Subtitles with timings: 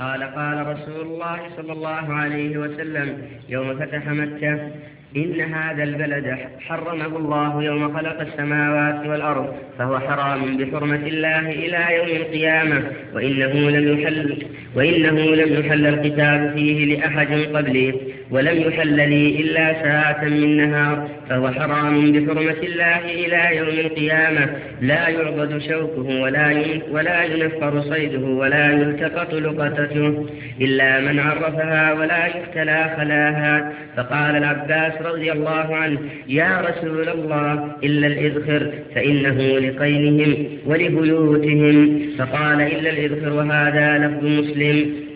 [0.00, 3.18] قال قال رسول الله صلى الله عليه وسلم
[3.48, 4.70] يوم فتح مكة
[5.16, 12.22] إن هذا البلد حرمه الله يوم خلق السماوات والأرض فهو حرام بحرمة الله إلى يوم
[12.22, 12.82] القيامة.
[13.14, 17.94] وإنه لم يحل وإنه لم يحل القتال فيه لأحد قبلي
[18.30, 24.50] ولم يحل لي إلا ساعة من نهار فهو حرام بحرمة الله إلى يوم القيامة.
[24.80, 30.26] لا يعبد شوكه ولا ولا ينفر صيده ولا يلتقط لقطته
[30.60, 33.72] إلا من عرفها ولا يختلى خلاها.
[33.96, 42.00] فقال العباس رضي الله عنه يا رسول الله إلا الإذخر فإنه لقينهم ولبيوتهم.
[42.18, 45.10] فقال إلا الإذخر وهذا لفظ مسلم.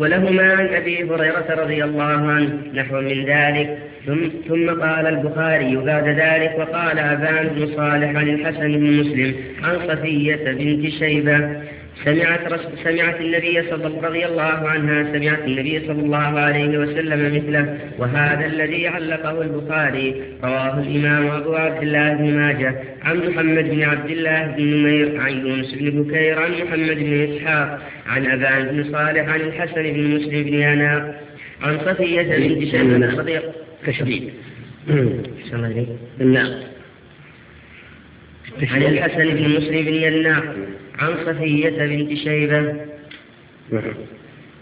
[0.00, 3.78] ولهما عن أبي هريرة رضي الله عنه نحو من ذلك.
[4.06, 9.78] ثم, ثم قال البخاري بعد ذلك وقال أبان بن صالح عن الحسن بن مسلم عن
[9.88, 11.50] صفية بنت شيبة
[12.04, 17.78] سمعت سمعت النبي صلى الله رضي الله عنها سمعت النبي صلى الله عليه وسلم مثله
[17.98, 20.22] وهذا الذي علقه البخاري.
[20.44, 25.46] رواه الإمام أبو عبد الله بن ماجه عن محمد بن عبد الله بن نمير عن
[25.46, 30.42] يونس بن بكير عن محمد بن إسحاق عن أبان بن صالح عن الحسن بن مسلم
[30.42, 31.14] بن أنا
[31.62, 33.42] عن صفية بنت شيبة صديق
[33.86, 34.30] تشديد.
[36.20, 36.52] النعم
[38.62, 40.42] عن الحسن بن مسلم بن يناع
[41.00, 42.60] عن صفية بنت شيبة.
[43.70, 43.94] نعم.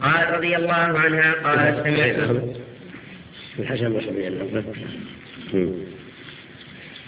[0.03, 2.17] قال رضي الله عنها قالت سمعت
[3.59, 4.01] الحسن بن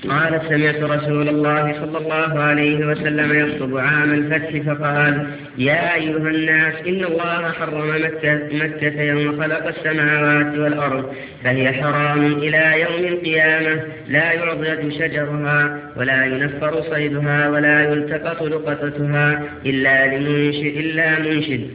[0.09, 5.27] قالت سمعت رسول الله صلى الله عليه وسلم يخطب عام الفتح فقال
[5.59, 12.81] يا أيها الناس إن الله حرم مكة, مكة يوم خلق السماوات والأرض فهي حرام إلى
[12.81, 21.70] يوم القيامة لا يعضد شجرها ولا ينفر صيدها ولا يلتقط لقطتها إلا لمنشد إلا منشد.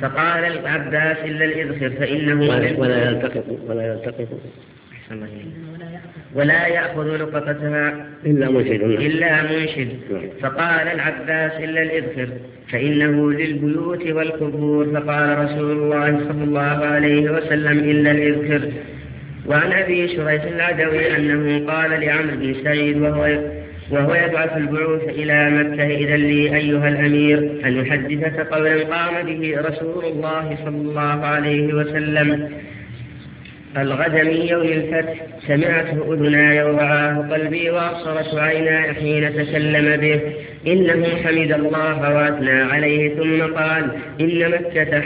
[0.00, 2.40] فقال العباس إلا الإذخر فإنه
[2.78, 4.28] ولا يلتقط ولا يلتقط.
[6.34, 8.82] ولا يأخذ لقطتها إلا منشد.
[8.82, 9.88] إلا منشد.
[10.42, 12.28] فقال العباس إلا الإذخر
[12.72, 14.84] فإنه للبيوت والقبور.
[14.94, 18.68] فقال رسول الله صلى الله عليه وسلم إلا الإذخر
[19.46, 23.38] وعن أبي شريح العدوي أنه قال لعمرو بن سعيد وهو
[23.90, 25.86] وهو يبعث البعوث إلى مكة.
[25.86, 32.50] إذا لي أيها الأمير أن يحدثك قولا قام به رسول الله صلى الله عليه وسلم.
[33.76, 35.14] الغد من يوم الفتح
[35.46, 40.20] سمعته أذناي ووعاه قلبي وأبصرت عيناي حين تكلم به.
[40.66, 45.00] إنه حمد الله وأثنى عليه ثم قال إن مكة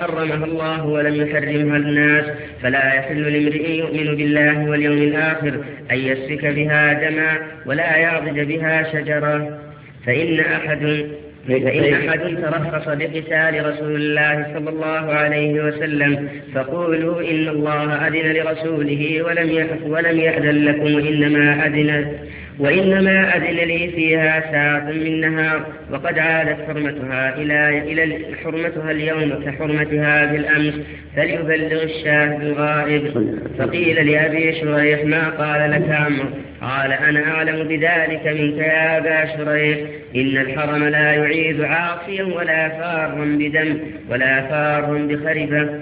[0.00, 2.24] حرمها الله ولم يحرمها الناس.
[2.62, 9.58] فلا يحل لامرئ يؤمن بالله واليوم الآخر أن يسفك بها دما ولا يعضد بها شجرة.
[10.06, 11.06] فإن أحد
[11.48, 19.22] فإن أحد ترخص بقتال رسول الله صلى الله عليه وسلم فقولوا إن الله أذن لرسوله
[19.22, 22.12] ولم ولم يأذن لكم إنما أذن
[22.58, 30.32] وإنما أذن لي فيها ساعة من نهار وقد عادت حرمتها إلى إلى حرمتها اليوم كحرمتها
[30.32, 30.74] بالأمس
[31.16, 33.32] فليبلغ الشاهد الغائب.
[33.58, 36.28] فقيل لأبي شريح ما قال لك عمرو؟
[36.60, 39.78] قال أنا أعلم بذلك منك يا أبا شريح.
[40.16, 43.78] إن الحرم لا يعيد عاصيا ولا فارا بدم
[44.10, 45.80] ولا فارا بخربة.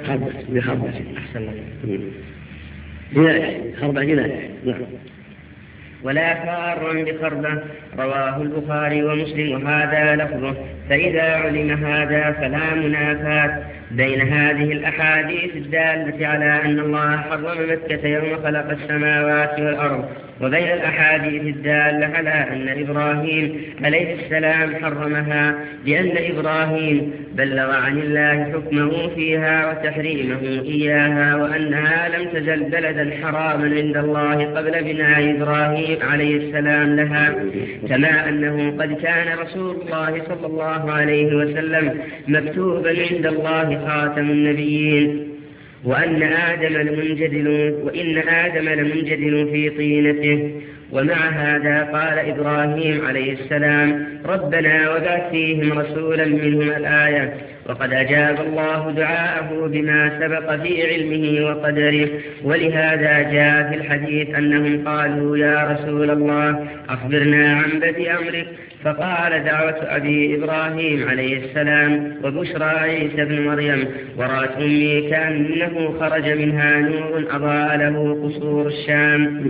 [0.49, 0.91] بخربة.
[1.19, 1.49] أحسن
[3.15, 4.81] جناية خربة جناية نعم.
[6.05, 7.63] ولا فار بخربة.
[7.99, 9.65] رواه البخاري ومسلم.
[9.65, 10.55] وهذا لفظه.
[10.89, 13.63] فإذا علم هذا فلا منافاة.
[13.97, 20.05] بين هذه الأحاديث الدالة على أن الله حرم مكة يوم خلق السماوات والأرض
[20.41, 25.55] وبين الأحاديث الدالة على أن إبراهيم عليه السلام حرمها
[25.87, 33.97] لأن إبراهيم بلغ عن الله حكمه فيها وتحريمه إياها وأنها لم تزل بلدا حراما عند
[33.97, 37.35] الله قبل بناء إبراهيم عليه السلام لها
[37.89, 45.29] كما أنه قد كان رسول الله صلى الله عليه وسلم مكتوبا عند الله خاتم النبيين
[45.85, 50.51] وأن آدم لمنجدل وإن آدم لمنجدل في طينته
[50.93, 57.35] ومع هذا قال إبراهيم عليه السلام ربنا وبعث فيهم رسولا منهم الآية
[57.69, 62.09] وقد أجاب الله دعاءه بما سبق في علمه وقدره
[62.45, 68.47] ولهذا جاء في الحديث أنهم قالوا يا رسول الله أخبرنا عن بدء أمرك
[68.85, 73.85] فقال دعوة أبي إبراهيم عليه السلام وبشرى عيسى بن مريم
[74.17, 79.45] ورأت أمي كأنه خرج منها نور أضاء له قصور الشام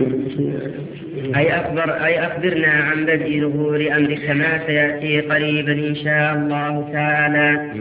[1.35, 7.71] أي أخبر أي أخبرنا عن بدء ظهور أمرك ما سيأتي قريبا إن شاء الله تعالى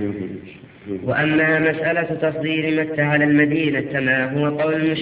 [1.05, 4.99] وأما مسألة تصدير مكة على المدينة كما هو قول.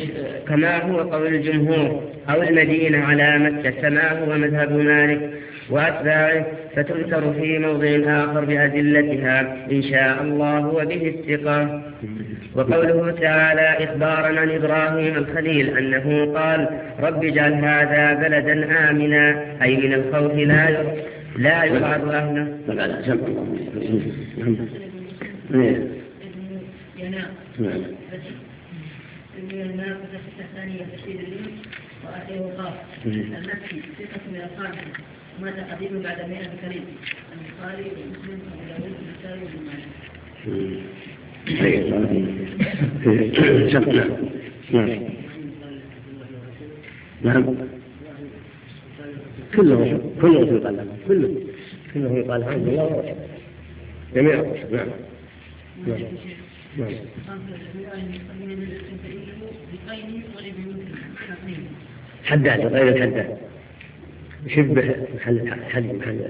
[0.49, 5.31] كما هو قول الجمهور أو المدينة على مكة كما هو مذهب مالك
[5.73, 6.47] وأتباعه
[6.77, 11.83] فتذكر في موضع آخر بأدلتها إن شاء الله وبه الثقة
[12.55, 16.69] وقوله تعالى إخبارا عن إبراهيم الخليل أنه قال
[17.01, 20.71] رب اجعل هذا بلدا آمنا أي من الخوف لا
[21.37, 22.59] لا يرعب أهله
[27.01, 27.31] نعم
[30.41, 31.59] الثانية تشديد اليمين
[32.05, 32.75] وآخره قاف
[33.07, 36.85] المكي ستة من الخامسة ومات قديم بعد مئة كريم
[37.33, 40.93] البخاري ومسلم وابو داوود والنسائي وابن ماجه
[44.73, 45.01] نعم
[47.23, 47.45] نعم
[49.57, 51.35] كله كله يقال له كله
[51.95, 53.17] كله يقال الحمد لله ورسوله
[54.15, 54.35] جميع
[54.73, 54.89] نعم
[55.87, 55.99] نعم
[56.79, 56.95] نعم
[62.25, 63.39] حداد غير الحداد
[64.47, 66.21] يشبه محل حد محل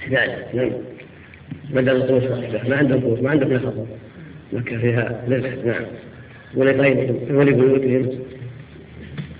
[0.00, 0.70] حداد نعم
[1.70, 2.22] بدل القوس
[2.68, 3.86] ما عندهم قوس ما عندهم نخطة
[4.52, 5.84] مكة فيها رزق نعم.
[6.54, 8.18] ولغيرهم ولبيوتهم.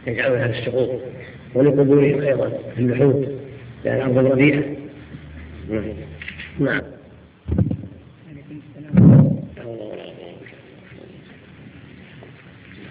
[0.07, 1.01] يجعلونها السقوط
[1.55, 3.27] ولقبورهم أيضا اللحوم
[3.85, 4.63] لأن ارض الربيع
[6.59, 6.83] نعم.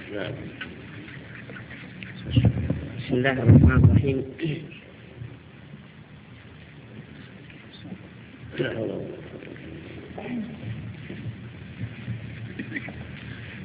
[0.09, 0.31] نعم.
[3.15, 4.17] بسم الله الرحمن الرحيم.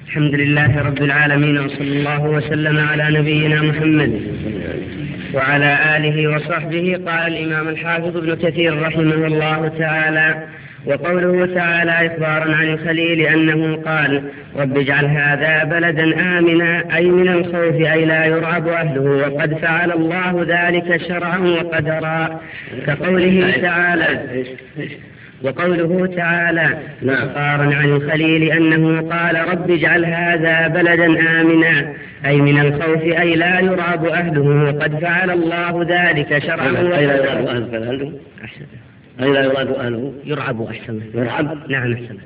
[0.07, 4.13] الحمد لله رب العالمين وصلى الله وسلم على نبينا محمد
[5.35, 6.87] وعلى آله وصحبه.
[7.07, 10.47] قال الإمام الحافظ ابن كثير رحمه الله تعالى
[10.87, 14.23] وقوله تعالى إخبارا عن الخليل أنه قال
[14.57, 16.05] رب اجعل هذا بلدا
[16.39, 22.41] آمنا أي من الخوف أي لا يرعب أهله وقد فعل الله ذلك شرعا وقدرا.
[22.87, 24.21] كقوله تعالى
[25.43, 26.79] وقوله تعالى
[27.09, 31.07] إخبارا عن الخليل أنه قال رب اجعل هذا بلدا
[31.41, 31.93] آمنا
[32.27, 38.11] أي من الخوف أي لا يرعب أهله وقد فعل الله ذلك شرعا وقدرا أي لا
[39.27, 42.17] يراد أهله يرعب أحسن يرعب نعم أحسن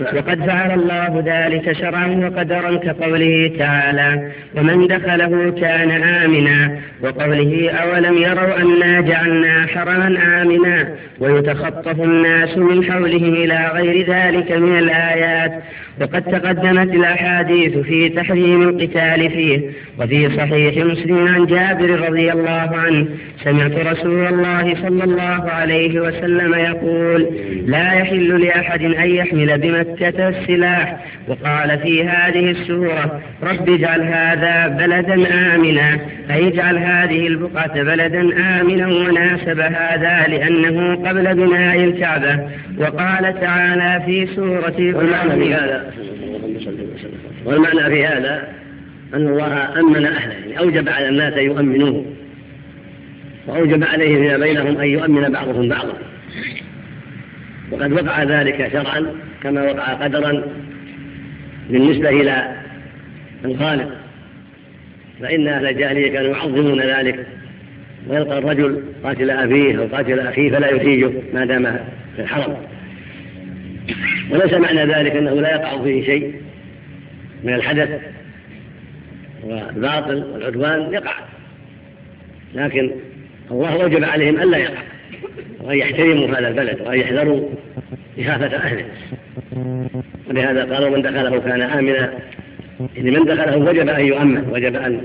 [0.00, 8.56] وقد فعل الله ذلك شرعا وقدرا كقوله تعالى ومن دخله كان آمنا وقوله أولم يروا
[8.56, 10.88] أنا جعلنا حرما آمنا
[11.20, 15.62] ويتخطف الناس من حولهم إلى غير ذلك من الآيات.
[16.00, 19.60] وقد تقدمت الأحاديث في تحريم القتال فيه
[19.98, 23.06] وفي صحيح مسلم عن جابر رضي الله عنه
[23.44, 27.28] سمعت رسول الله صلى الله عليه وسلم يقول
[27.66, 31.04] لا يحل لأحد أن يحمل بمكة السلاح.
[31.28, 35.14] وقال في هذه السورة رب اجعل هذا بلدا
[35.54, 35.98] آمنا.
[36.30, 38.20] أي اجعل هذه البقعة بلدا
[38.60, 42.40] آمنا وناسب هذا لأنه قبل بناء الكعبة.
[42.78, 45.87] وقال تعالى في سورة والمعنى هذا
[47.44, 48.48] والمعنى في هذا
[49.14, 52.04] أن الله أمن أهله يعني أوجب على الناس أن يؤمنوه
[53.46, 55.98] وأوجب عليهم فيما بينهم أن يؤمن بعضهم بعضا.
[57.70, 59.06] وقد وقع ذلك شرعا
[59.42, 60.42] كما وقع قدرا
[61.70, 62.56] بالنسبة إلى
[63.44, 63.88] الخالق.
[65.20, 67.26] فإن أهل الجاهلية كانوا يعظمون ذلك
[68.08, 71.78] ويلقى الرجل قاتل أبيه أو قاتل أخيه فلا يحيجه ما دام
[72.16, 72.56] في الحرم.
[74.30, 76.34] وليس معنى ذلك أنه لا يقع فيه شيء
[77.44, 78.00] من الحدث
[79.44, 81.14] والباطل والعدوان يقع.
[82.54, 82.90] لكن
[83.50, 84.82] الله وجب عليهم ألا يقع
[85.60, 87.48] وأن يحترموا هذا البلد وأن يحذروا
[88.18, 88.84] إخافة أهله.
[90.28, 92.12] ولهذا قالوا من دخله كان آمنا.
[92.98, 95.00] إن من دخله وجب أن يؤمن وجب أن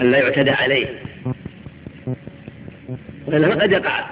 [0.00, 0.86] أن لا يعتدى عليه.
[3.26, 4.04] وإنما قد يقع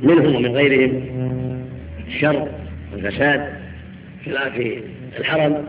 [0.00, 1.02] منهم ومن غيرهم
[2.08, 2.48] الشر
[2.92, 3.48] والفساد
[4.24, 4.82] في
[5.18, 5.64] الحرم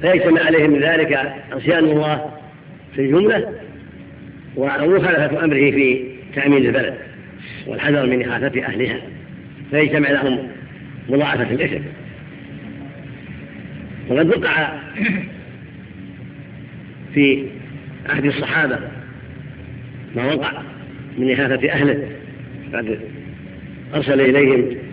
[0.00, 2.30] فيجتمع عليهم من ذلك عصيان الله
[2.94, 3.54] في الجملة.
[4.56, 6.94] ومخالفة أمره في تأمين البلد
[7.66, 9.00] والحذر من إخافة أهلها
[9.70, 10.48] فيجتمع لهم
[11.08, 11.82] مضاعفة الإثم.
[14.08, 14.72] وقد وقع
[17.14, 17.46] في
[18.08, 18.78] عهد الصحابة
[20.16, 20.62] ما وقع
[21.18, 22.08] من إخافة أهله
[22.74, 22.98] قد
[23.94, 24.85] أرسل إليهم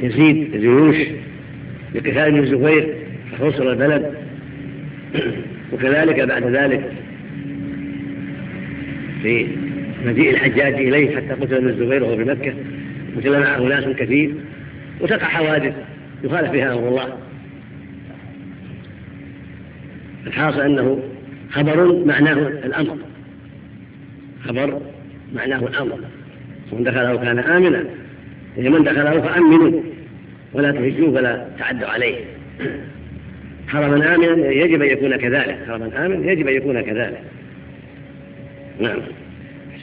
[0.00, 0.96] يزيد الجيوش
[1.94, 2.94] لقتال ابن الزبير
[3.32, 4.14] فحوصل البلد.
[5.72, 6.92] وكذلك بعد ذلك
[9.22, 9.46] في
[10.06, 12.54] مجيء الحجاج إليه حتى قتل ابن الزبير وهو بمكة.
[13.16, 14.34] مثل معه ناس كثير.
[15.00, 15.74] وتقع حوادث
[16.24, 17.18] يخالف فيها أمر الله.
[20.26, 21.02] الحاصل أنه
[21.50, 22.96] خبر معناه الأمر.
[24.44, 24.80] خبر
[25.34, 25.98] معناه الأمر.
[26.72, 27.84] ومن دخله كان آمنا.
[28.58, 29.80] إذا من دخله فأمنوا
[30.52, 32.16] ولا تهجوه ولا تعدوا عليه.
[33.68, 37.20] حرما آمنا يجب أن يكون كذلك حرما آمنا يجب أن يكون كذلك.
[38.80, 38.98] نعم.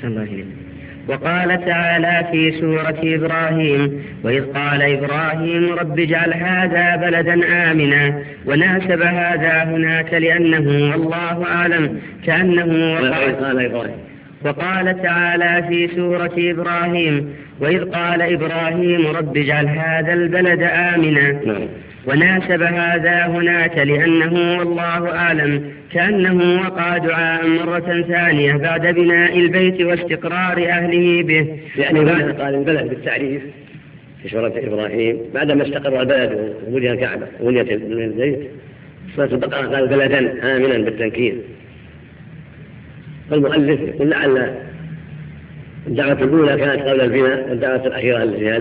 [0.03, 0.45] الله إليك.
[1.09, 7.33] وقال تعالى في سورة إبراهيم وإذ قال إبراهيم رب اجعل هذا بلدا
[7.71, 14.08] آمنا وناسب هذا هناك لأنه والله أعلم كأنه وقال إبراهيم
[14.45, 21.31] وقال تعالى في سورة إبراهيم وإذ قال إبراهيم رب اجعل هذا البلد آمنا.
[21.31, 21.67] نعم.
[22.07, 30.69] وناسب هذا هناك لأنه والله أعلم كأنه وقع دعاء مرة ثانية بعد بناء البيت واستقرار
[30.69, 31.47] أهله به.
[31.77, 31.99] يعني
[32.31, 33.41] قال البلد بالتعريف
[34.23, 38.39] في سورة إبراهيم بعدما استقر البلد وبني الكعبة وبنيت البيت
[39.15, 40.19] سورة البقرة قال بلدا
[40.57, 41.35] آمنا بالتنكير.
[43.29, 44.55] فالمؤلف يقول لعل
[45.87, 48.57] الدعوة الأولى كانت قبل البناء والدعوة الأخيرة التي هي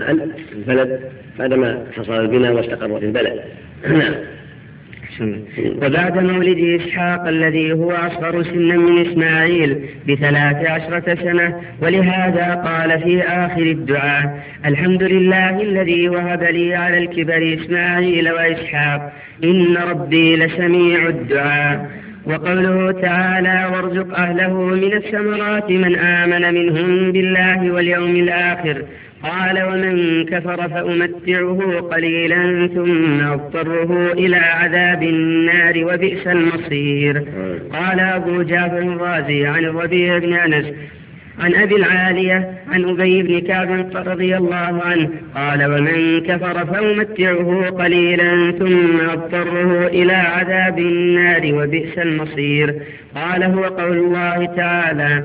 [0.53, 0.99] البلد
[1.39, 3.39] بعدما حصل البناء واستقر في البلد.
[3.89, 4.13] نعم.
[5.83, 13.21] وبعد مولد إسحاق الذي هو أصغر سنا من إسماعيل بثلاث عشرة سنة ولهذا قال في
[13.21, 21.89] آخر الدعاء الحمد لله الذي وهب لي على الكبر إسماعيل وإسحاق إن ربي لسميع الدعاء.
[22.29, 28.83] وقوله تعالى وارزق أهله من الثمرات من آمن منهم بالله واليوم الآخر.
[29.23, 37.23] قال ومن كفر فأمتعه قليلا ثم أضطره إلى عذاب النار وبئس المصير.
[37.73, 40.65] قال أبو جعفر الرازي عن الربيع بن أنس
[41.39, 48.51] عن أبي العالية عن أبي بن كعب رضي الله عنه قال ومن كفر فأمتعه قليلا
[48.51, 52.75] ثم أضطره إلى عذاب النار وبئس المصير
[53.15, 55.23] قال هو قول الله تعالى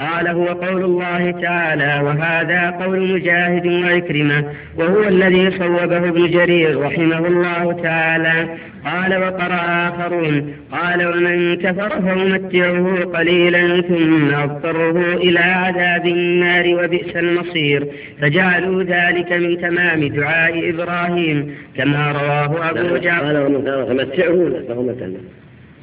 [0.00, 4.44] قال هو قول الله تعالى وهذا قول مجاهد وعكرمة
[4.78, 8.48] وهو الذي صوبه ابن جرير رحمه الله تعالى.
[8.86, 17.86] قال وقرأ آخرون قال ومن كفر فأمتعه قليلا ثم أضطره إلى عذاب النار وبئس المصير
[18.20, 23.26] فجعلوا ذلك من تمام دعاء إبراهيم كما رواه أبو جعفر.
[23.26, 24.94] قال ومن كفر فمتعه فهو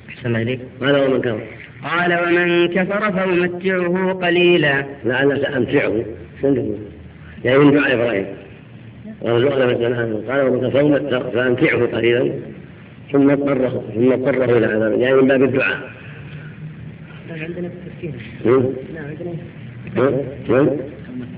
[0.09, 0.59] أحسن إليك.
[0.81, 1.39] قال ومن كفر
[1.83, 4.85] قال ومن كفر فأمتعه قليلا.
[5.05, 6.05] لعل سأمتعه
[7.45, 8.25] يعني من دعاء إبراهيم.
[9.21, 12.33] وارزقنا مثلا قال ومن كفر فأمتعه قليلا
[13.11, 15.91] ثم اضطره ثم اضطره إلى عذاب يعني من باب الدعاء.
[17.29, 18.11] عندنا في التفكير.
[18.95, 19.33] نعم عندنا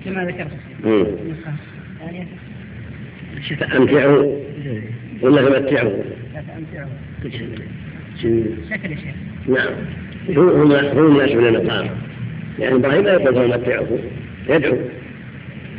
[0.06, 0.52] كما ذكرت.
[3.60, 4.40] فأمتعه
[5.22, 5.92] ولا فمتعه؟
[6.34, 6.90] فأمتعه.
[8.70, 9.16] شكل يا شيخ.
[9.48, 9.74] نعم.
[10.30, 10.64] هو هو
[11.08, 11.90] الناس من المقام
[12.60, 13.88] يعني إبراهيم لا يقول فمتعه
[14.50, 14.78] يدعو.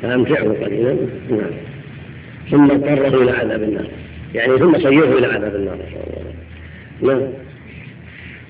[0.02, 0.96] فامتعه قليلا.
[1.30, 1.50] نعم.
[2.50, 3.86] ثم اضطره إلى عذاب النار.
[4.34, 5.78] يعني ثم صيره إلى عذاب النار.
[7.02, 7.22] نعم.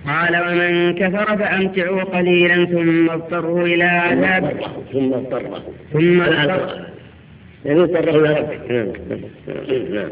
[0.06, 4.60] قال ومن كفر فأمتعه قليلا ثم اضطره إلى عذاب.
[4.92, 5.62] ثم اضطره.
[5.92, 6.86] ثم اضطره.
[7.64, 8.58] يعني اضطره إلى ربه.
[8.68, 8.92] نعم.
[9.94, 10.10] نعم.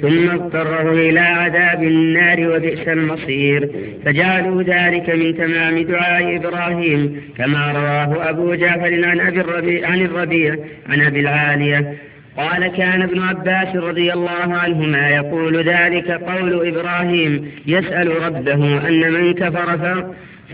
[0.00, 3.70] ثم اضطره إلى عذاب النار وبئس المصير.
[4.04, 10.56] فجعلوا ذلك من تمام دعاء إبراهيم كما رواه أبو جعفر عن أبي الربيع عن الربيع
[10.88, 11.94] عن أبي العالية.
[12.36, 19.34] قال كان ابن عباس رضي الله عنهما يقول ذلك قول إبراهيم يسأل ربه أن من
[19.34, 19.76] كفر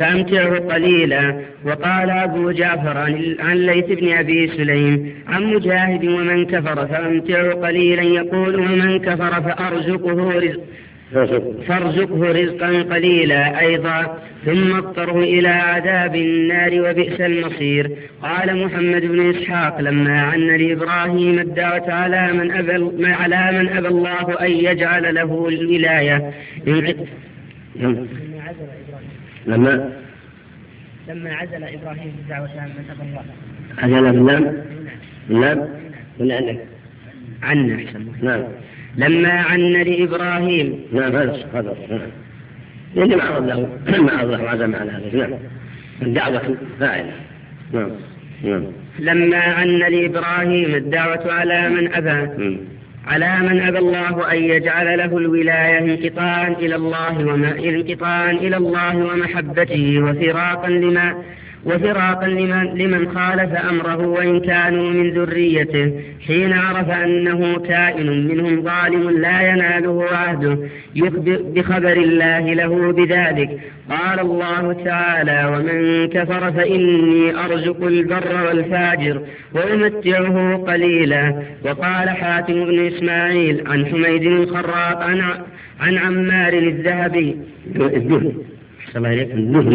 [0.01, 1.41] فأمتعه قليلا.
[1.65, 2.99] وقال أبو جعفر
[3.41, 8.03] عن ليث بن أبي سليم عن مجاهد ومن كفر فأمتعه قليلا.
[8.03, 10.61] يقول ومن كفر فأرزقه رزق
[11.69, 17.91] فارزقه رزقا قليلا أيضا ثم اضطره إلى عذاب النار وبئس المصير.
[18.23, 24.37] قال محمد بن إسحاق لما عن لإبراهيم الدعوة على من أبى على من أبى الله
[24.41, 26.33] أن يجعل له الولاية.
[29.47, 29.93] لما
[31.09, 33.25] لما عزل إبراهيم الدعوه عن من ابى الله؟
[33.79, 34.57] عزل باللام
[35.29, 35.69] باللام
[36.19, 36.61] ولا عندك؟
[37.43, 38.43] عنا احسن نعم.
[38.97, 40.81] لما عن لإبراهيم.
[40.93, 42.01] نعم هذا هذا نعم.
[42.97, 43.69] يعني ما عرض له
[44.07, 45.39] ما عرض له عزم على هذا نعم.
[46.03, 47.13] الدعوة فاعلة.
[47.73, 47.91] نعم
[48.43, 48.65] نعم.
[48.99, 52.61] لما عن لإبراهيم الدعوة على من ابى
[53.07, 58.97] على من أبى الله أن يجعل له الولاية انقطاعا إلى الله وما انقطاعا إلى الله
[58.97, 61.15] ومحبته وفراقا لما
[61.65, 65.93] وفراقا لمن, لمن خالف أمره وإن كانوا من ذريته
[66.27, 70.59] حين عرف أنه كائن منهم ظالم لا يناله عهده
[70.95, 73.61] يخبر بخبر الله له بذلك.
[73.91, 79.23] قال الله تعالى ومن كفر فإني أرزق البر والفاجر
[79.55, 81.43] وأمتعه قليلا.
[81.65, 85.23] وقال حاتم بن إسماعيل عن حميد الخراق عن,
[85.81, 87.37] عن عمار الذهبي
[87.77, 88.33] الدهن
[88.97, 89.25] الله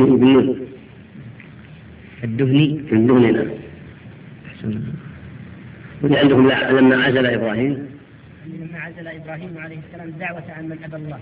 [0.05, 0.74] بالنون
[2.25, 3.33] الدهني الدهن
[6.01, 7.89] نعم عندهم لما عزل إبراهيم.
[8.47, 11.19] لما عزل إبراهيم عليه السلام دعوة عن من أبى الله.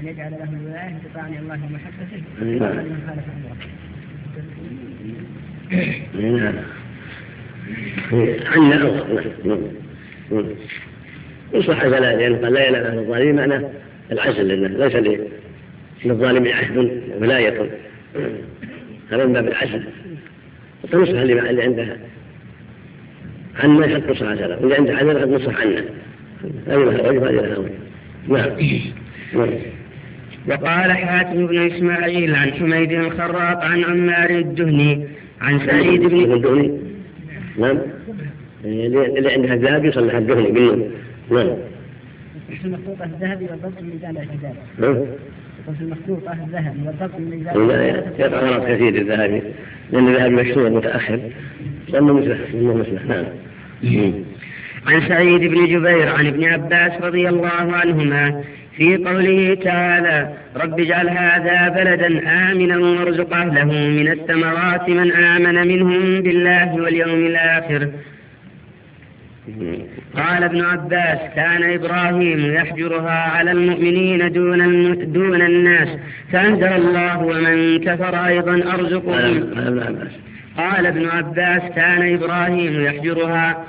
[0.00, 2.22] أن يجعل له الولاية بطاعة الله ومحبته.
[2.42, 3.56] من خالف أمره
[6.38, 6.54] نعم.
[8.46, 8.78] عنا
[9.44, 10.44] نعم.
[11.54, 13.36] يصح البلاء لأنه قال لا ينال أهل الظالمين.
[13.36, 13.66] معنى
[14.12, 15.20] العزل لأنه ليس
[16.04, 17.70] للظالم عهد ولاية.
[19.10, 19.84] هذا من باب العزل.
[20.88, 21.96] فنصح اللي عنده
[23.56, 25.84] عنا يحق نصح عزله واللي عنده عزل قد نصح عنا
[26.66, 27.70] هذه لها وجه هذه لها وجه
[28.28, 28.50] نعم.
[29.34, 29.50] نعم.
[30.48, 35.06] وقال حاتم بن إسماعيل عن حميد الخراق عن عمار الدهني
[35.40, 36.78] عن سعيد بن الدهني؟
[37.58, 37.78] نعم.
[38.64, 40.90] اللي عندها الذهب يصلح الدهني بالنون
[41.30, 41.56] نعم.
[43.04, 45.06] الذهبي من الاعتدال.
[45.66, 45.76] نعم.
[45.76, 49.42] في المخطوطة الذهبي والضبط من ميزان يقع غلط كثير الذهبي
[49.92, 51.20] لأن الذهبي مشهور متأخر
[51.88, 53.24] لأنه مثله لأنه مثله نعم.
[54.86, 58.44] عن سعيد بن جبير عن ابن عباس رضي الله عنهما
[58.76, 66.20] في قوله تعالى رب اجعل هذا بلدا آمنا وارزق أهله من الثمرات من آمن منهم
[66.20, 67.88] بالله واليوم الآخر
[70.16, 75.88] قال ابن عباس كان إبراهيم يحجرها على المؤمنين دون دون الناس
[76.32, 79.50] فأنزل الله ومن كفر أيضا أرزقهم.
[80.58, 83.64] قال ابن عباس كان إبراهيم يحجرها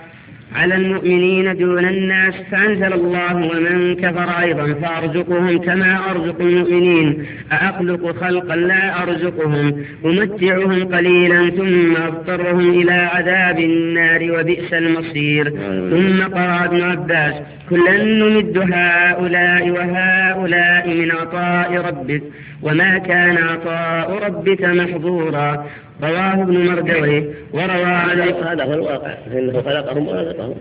[0.56, 7.26] على المؤمنين دون الناس فأنزل الله ومن كفر أيضا فأرزقهم كما أرزق المؤمنين.
[7.52, 9.86] أأخلق خلقا لا أرزقهم.
[10.06, 15.50] أمتعهم قليلا ثم أضطرهم إلى عذاب النار وبئس المصير.
[15.90, 17.34] ثم قرأ ابن عباس
[17.70, 22.24] كلا نمد هؤلاء وهؤلاء من عطاء ربك
[22.62, 25.66] وما كان عطاء ربك محظورا.
[26.04, 30.56] رواه ابن مردويه وروى عليه هذا هو الواقع فإنه خلقهم ورزقهم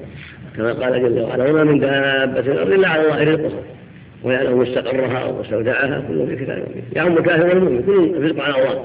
[0.56, 3.62] كما قال جل وعلا وما من دابة في الأرض إلا على الله رزقها.
[4.24, 6.62] ويعلم مستقرها ومستودعها كل في كتاب
[6.96, 8.84] يعم الكافر والمؤمن كل الرزق على الله.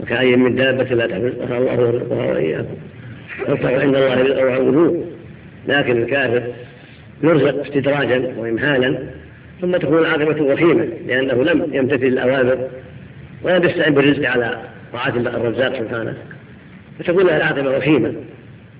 [0.00, 2.76] وكأي من دابة لا رزقها الله يرزقها وإياكم.
[3.48, 4.94] يرفع عند الله رزقه وعبده
[5.68, 6.42] لكن الكافر
[7.22, 8.98] يرزق استدراجا وإمهالا
[9.60, 12.58] ثم تكون العاقبة وخيمة لأنه لم يمتثل الأوامر
[13.42, 14.58] ولم يستعن بالرزق على
[14.92, 16.14] طاعة الرزاق سبحانه.
[16.98, 18.14] فتكون له العاقبة وخيمة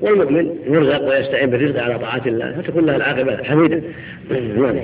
[0.00, 3.82] والمؤمن يرزق ويستعين بالرزق على طاعة الله فتكون له العاقبة حميدة.
[4.30, 4.76] نعم.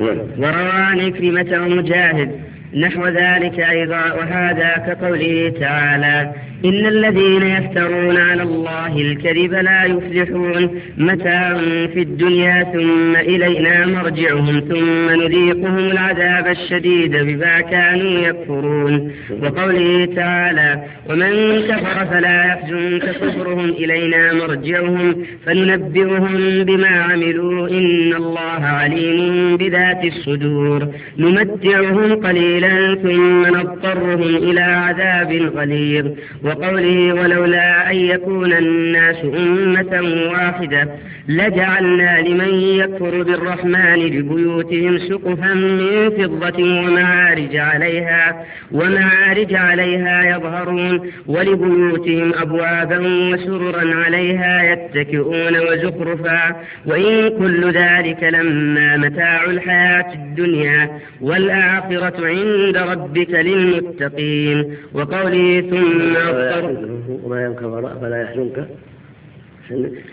[0.00, 0.18] نعم.
[0.38, 2.40] وروى عن كلمة ومجاهد
[2.74, 6.32] نحو ذلك أيضا وهذا كقوله تعالى
[6.64, 10.80] إن الذين يفترون على الله الكذب لا يفلحون.
[10.98, 11.54] متاع
[11.94, 19.12] في الدنيا ثم إلينا مرجعهم ثم نذيقهم العذاب الشديد بما كانوا يكفرون.
[19.42, 27.68] وقوله تعالى ومن كفر فلا يحزنك كفرهم إلينا مرجعهم فننبئهم بما عملوا.
[27.68, 30.88] إن الله عليم بذات الصدور.
[31.18, 36.06] نمتعهم قليلا ثم نضطرهم إلى عذاب غليظ.
[36.48, 40.88] وقوله ولولا أن يكون الناس أمة واحدة
[41.28, 52.98] لجعلنا لمن يكفر بالرحمن لبيوتهم سقفا من فضة ومعارج عليها ومعارج عليها يظهرون ولبيوتهم أبوابا
[53.32, 56.56] وسررا عليها يتكئون وزخرفا
[56.86, 64.74] وإن كل ذلك لما متاع الحياة الدنيا والآخرة عند ربك للمتقين.
[64.94, 66.16] وقوله ثم
[67.24, 68.68] وما ينكفر فلا يحزنك.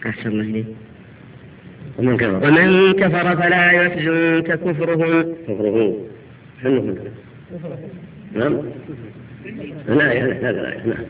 [0.05, 0.65] أحسن الله
[1.97, 2.35] ومن كفر.
[2.47, 5.35] ومن كفر فلا يحزنك كفرهم.
[5.47, 5.95] كفره
[6.63, 6.95] شنو
[8.33, 8.53] نعم.
[9.88, 11.05] لا هذا لا نعم.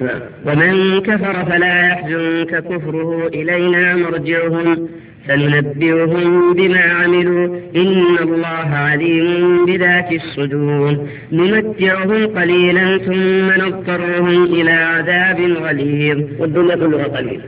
[0.00, 0.20] نعم.
[0.46, 3.26] ومن كفر فلا يحزنك كفره.
[3.26, 4.88] إلينا مرجعهم.
[5.28, 11.08] فننبئهم بما عملوا إن الله عليم بذات الصدور.
[11.32, 16.18] نمتعهم قليلا ثم نضطرهم إلى عذاب غليظ.
[16.38, 17.40] والدنيا كلها قليل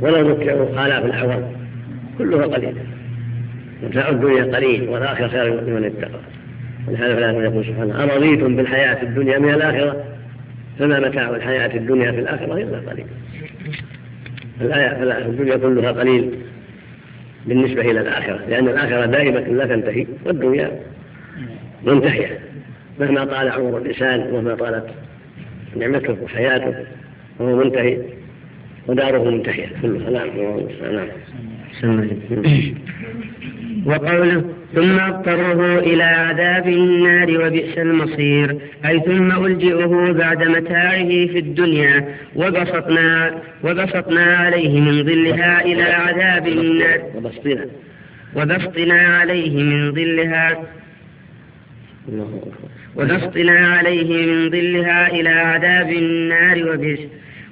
[0.00, 1.42] ولو متعوا آلاف الأعوام
[2.18, 2.74] كلها قليل
[3.82, 6.20] متاع الدنيا قليل والآخرة خير لمن اتقى.
[6.88, 10.04] ولهذا فلا يقول سبحانه أرضيتم بالحياة الدنيا من الآخرة؟
[10.78, 13.06] فما متاع الحياة الدنيا في الآخرة إلا قليل.
[14.68, 16.30] في الدنيا كلها قليل
[17.46, 20.70] بالنسبة إلى الآخرة لأن الآخرة دائمة لا تنتهي والدنيا
[21.84, 22.38] منتهية.
[23.00, 24.86] مهما طال عمر الإنسان ومهما طالت
[25.76, 26.74] نعمته وحياته
[27.38, 27.98] فهو منتهي
[28.86, 30.10] وداره منتهية كلها.
[30.10, 30.28] نعم
[30.92, 31.08] نعم.
[33.86, 38.56] وقوله ثم اضطره إلى عذاب النار وبئس المصير
[38.86, 47.00] أي ثم ألجئه بعد متاعه في الدنيا وبسطنا وبسطنا عليه من ظلها إلى عذاب النار.
[47.14, 47.66] وبسطنا.
[48.36, 50.58] وبسطنا عليه من ظلها
[52.96, 57.00] وبسطنا عليه من ظلها إلى عذاب النار وبئس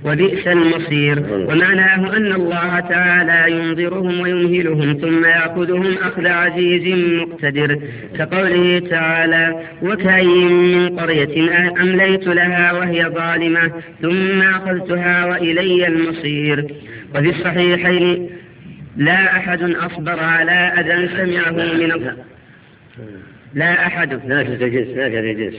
[0.05, 1.19] وبئس المصير.
[1.49, 7.81] ومعناه أن الله تعالى ينظرهم ويمهلهم ثم يأخذهم أخذ عزيز مقتدر.
[8.19, 11.35] كقوله تعالى وكأين من قرية
[11.83, 16.75] أمليت لها وهي ظالمة ثم أخذتها وإلي المصير.
[17.15, 18.31] وفي الصحيحين
[18.97, 22.17] لا أحد أصبر على أذى سمعه من الله.
[23.55, 24.21] لا أحد.
[24.29, 25.55] لا جنس لا جنس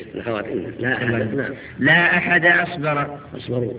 [0.79, 1.55] لا أحد.
[1.79, 3.17] لا أحد أصبر.
[3.37, 3.73] أصبروا.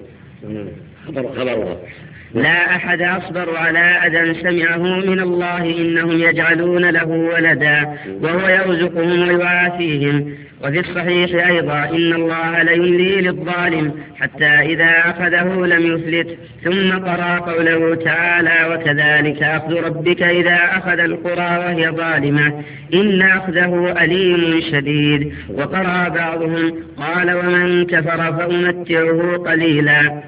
[2.34, 10.34] لا أحد أصبر على أذى سمعه من الله إنهم يجعلون له ولدا وهو يرزقهم ويعافيهم.
[10.64, 17.94] وفي الصحيح أيضا إن الله ليملي للظالم حتى إذا أخذه لم يفلت ثم قرأ قوله
[17.94, 22.62] تعالى وكذلك أخذ ربك إذا أخذ القرى وهي ظالمة
[22.94, 30.22] إن أخذه أليم شديد وقرأ بعضهم قال ومن كفر فأمتعه قليلا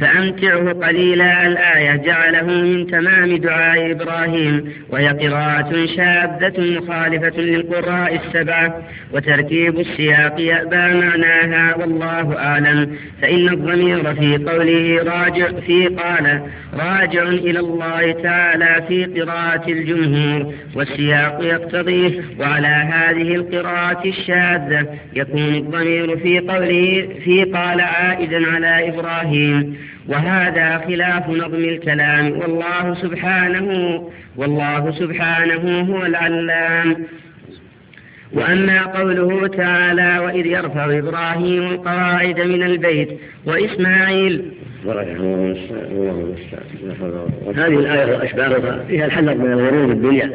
[0.00, 8.82] فأمتعه قليلا الآية جعله من تمام دعاء إبراهيم وهي قراءة شاذة مخالفة للقراء السبعة
[9.12, 12.96] وتركيب السياق يأبى معناها والله أعلم.
[13.22, 16.40] فإن الضمير في قوله راجع في قال
[16.74, 26.16] راجع إلى الله تعالى في قراءة الجمهور والسياق يقتضيه وعلى هذه القراءة الشاذة يكون الضمير
[26.16, 29.85] في قوله في قال عائدا على إبراهيم.
[30.08, 32.38] وهذا خلاف نظم الكلام.
[32.38, 34.02] والله سبحانه
[34.36, 36.96] والله سبحانه هو العلام.
[38.32, 43.08] وأما قوله تعالى وإذ يرفع إبراهيم القواعد من البيت
[43.46, 44.42] وإسماعيل
[47.56, 50.32] هذه الآية وأشباهها فيها الحذر من الغرور بالدنيا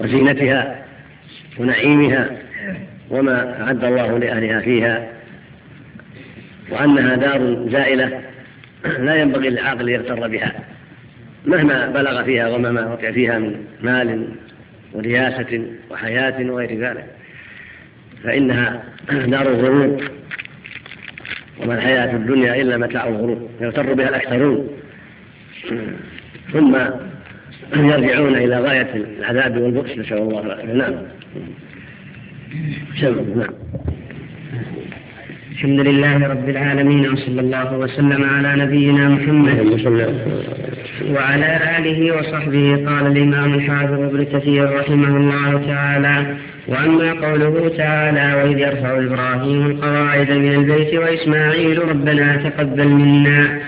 [0.00, 0.84] وزينتها
[1.58, 2.30] ونعيمها
[3.10, 5.08] وما أعد الله لأهلها فيها
[6.70, 8.20] وأنها دار زائلة.
[9.06, 10.52] لا ينبغي للعاقل يغتر بها.
[11.46, 14.28] مهما بلغ فيها ومهما وقع فيها من مال
[14.92, 17.06] ورياسة وحياة وغير ذلك
[18.24, 18.82] فإنها
[19.32, 20.10] دار الغرور.
[21.60, 24.68] وما الحياة الدنيا إلا متاع الغرور يغتر بها الأكثرون.
[26.52, 26.76] ثم
[27.76, 30.72] يرجعون إلى غاية العذاب والبؤس نسأل الله العافية.
[30.72, 30.94] نعم.
[33.36, 33.54] نعم.
[35.60, 39.58] الحمد لله رب العالمين وصلى الله وسلم على نبينا محمد
[41.14, 42.84] وعلى آله وصحبه.
[42.88, 46.36] قال الإمام الحافظ ابن كثير رحمه الله تعالى
[46.68, 53.60] وأما قوله تعالى وإذ يرفع إبراهيم القواعد من البيت وإسماعيل ربنا تقبل منا.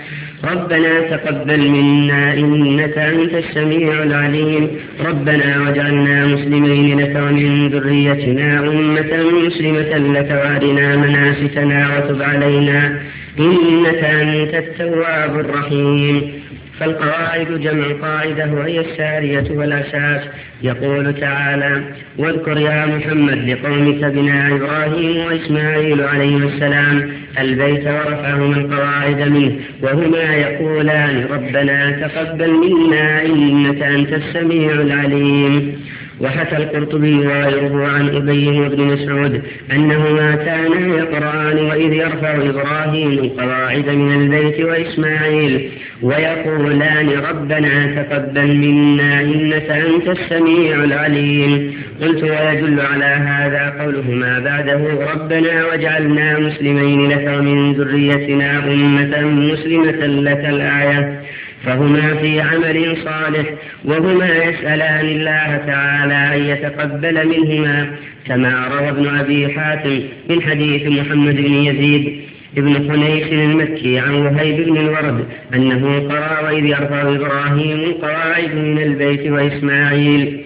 [0.51, 4.67] ربنا تقبل منا إنك أنت السميع العليم.
[5.05, 9.11] ربنا واجعلنا مسلمين لك ومن ذريتنا أمة
[9.47, 12.99] مسلمة لك وأرنا مناسكنا وتب علينا.
[13.39, 16.42] إنك أنت التواب الرحيم.
[16.83, 20.21] فالقواعد جمع قاعدة وهي السارية والأساس.
[20.63, 21.81] يقول تعالى
[22.17, 31.25] واذكر يا محمد لقومك بنا إبراهيم وإسماعيل عليهما السلام البيت ورفعهما القواعد منه وهما يقولان
[31.31, 35.83] ربنا تقبل منا إنك أنت السميع العليم
[36.19, 44.21] وحكى القرطبي وغيره عن أبي بن مسعود أنهما كانا يقرآن وإذ يرفع إبراهيم القواعد من
[44.21, 45.69] البيت وإسماعيل
[46.01, 51.73] ويقولان ربنا تقبل منا إنك أنت السميع العليم.
[52.01, 54.81] قلت ويدل على هذا قولهما بعده
[55.13, 61.21] ربنا واجعلنا مسلمين لك ومن ذريتنا أمة مسلمة لك الآية.
[61.65, 63.49] فهما في عمل صالح
[63.85, 67.89] وهما يسألان الله تعالى أن يتقبل منهما
[68.27, 69.99] كما روى ابن أبي حاتم
[70.29, 72.21] من حديث محمد بن يزيد
[72.57, 79.31] ابن حنيف المكي عن وهيب بن الورد أنه قرأ وإذ يرفع إبراهيم القواعد من البيت
[79.31, 80.41] وإسماعيل.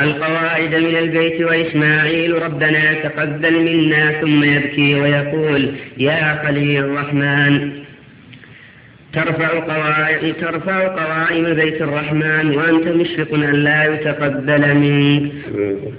[0.00, 7.83] القواعد من البيت وإسماعيل ربنا تقبل منا ثم يبكي ويقول يا خليل الرحمن.
[9.14, 15.32] ترفع قواعد ترفع قوائم بيت الرحمن وأنت مشفق أن لا يتقبل منك.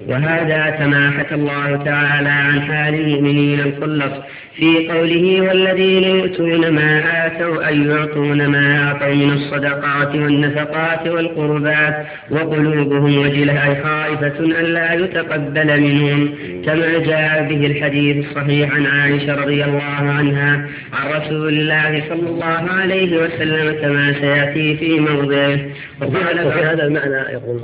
[0.07, 4.13] وهذا سماحة الله تعالى عن حال المؤمنين الخلص
[4.55, 6.91] في قوله والذين يؤتون ما
[7.25, 14.93] آتوا أي يعطون ما أعطوا من الصدقات والنفقات والقربات وقلوبهم وجلة أي خائفة أن لا
[14.93, 16.29] يتقبل منهم.
[16.65, 22.63] كما جاء به الحديث الصحيح عن عائشة رضي الله عنها عن رسول الله صلى الله
[22.79, 25.59] عليه وسلم كما سيأتي في موضعه.
[26.01, 27.61] وفي هذا المعنى يقول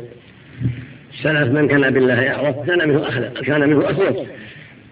[1.14, 4.26] السلف من كان بالله يعرف كان منه أخلق كان منه أخلق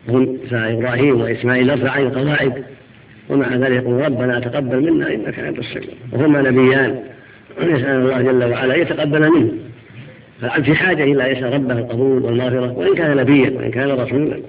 [0.09, 2.63] هم إبراهيم وإسماعيل يرفع عن القواعد
[3.29, 5.95] ومع ذلك يقول ربنا تقبل منا إنك أنت السميع.
[6.11, 6.99] وهما نبيان.
[7.61, 9.51] نسأل الله جل وعلا يتقبل منه.
[10.41, 14.39] فالعبد في حاجة إلى يسأل ربه القبول والمغفرة وإن كان نبيا وإن كان رسولا.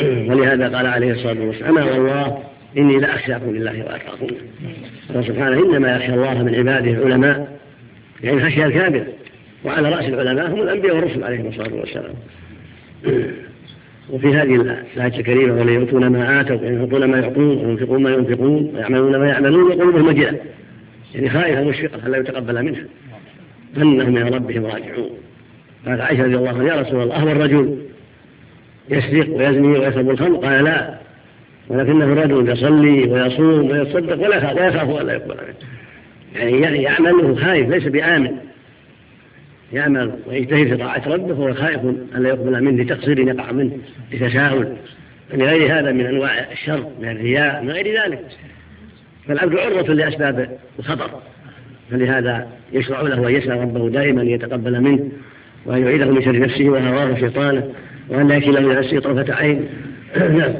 [0.28, 2.42] ولهذا قال عليه الصلاة والسلام أما والله
[2.76, 4.26] إني لأخشاكم لله وأتقاكم
[5.26, 7.58] سبحانه إنما يخشى الله من عباده العلماء
[8.24, 9.06] يعني خشية الكامل
[9.64, 12.14] وعلى رأس العلماء هم الأنبياء والرسل عليهم الصلاة والسلام.
[14.10, 14.54] وفي هذه
[14.96, 19.28] الآية الكريمة ولا يؤتون ما آتوا يعني يعطون ما يعطون وينفقون ما ينفقون ويعملون ما
[19.28, 20.38] يعملون وقلوبهم وجلة
[21.14, 22.84] يعني خائفة مشفقة ألا يتقبل منها؟
[23.76, 25.10] أنهم إلى ربهم راجعون.
[25.86, 27.78] قال عائشة رضي الله عنها يا رسول الله أهو الرجل
[28.90, 30.36] يسرق ويزني ويشرب الخمر.
[30.36, 31.05] قال لا.
[31.68, 35.54] ولكنه رجل يصلي ويصوم ويتصدق ولا يخاف ويخاف ألا يقبل منه
[36.34, 38.36] يعني يعمل وهو خايف ليس بآمن.
[39.72, 41.80] يعمل ويجتهد في طاعة ربه وهو خائف
[42.16, 43.78] ألا يقبل منه لتقصير يقع منه
[44.12, 44.76] لتساهل
[45.34, 48.24] لغير هذا من أنواع الشر من الرياء من غير ذلك.
[49.28, 51.10] فالعبد عرضة لأسباب الخطر.
[51.90, 55.08] فلهذا يشرع له أن يسأل ربه دائما أن يتقبل منه
[55.66, 57.72] وأن يعيده من شر نفسه وهواه وشيطانه
[58.08, 59.68] وأن لا يكله من نفسه طرفة عين.
[60.16, 60.52] نعم.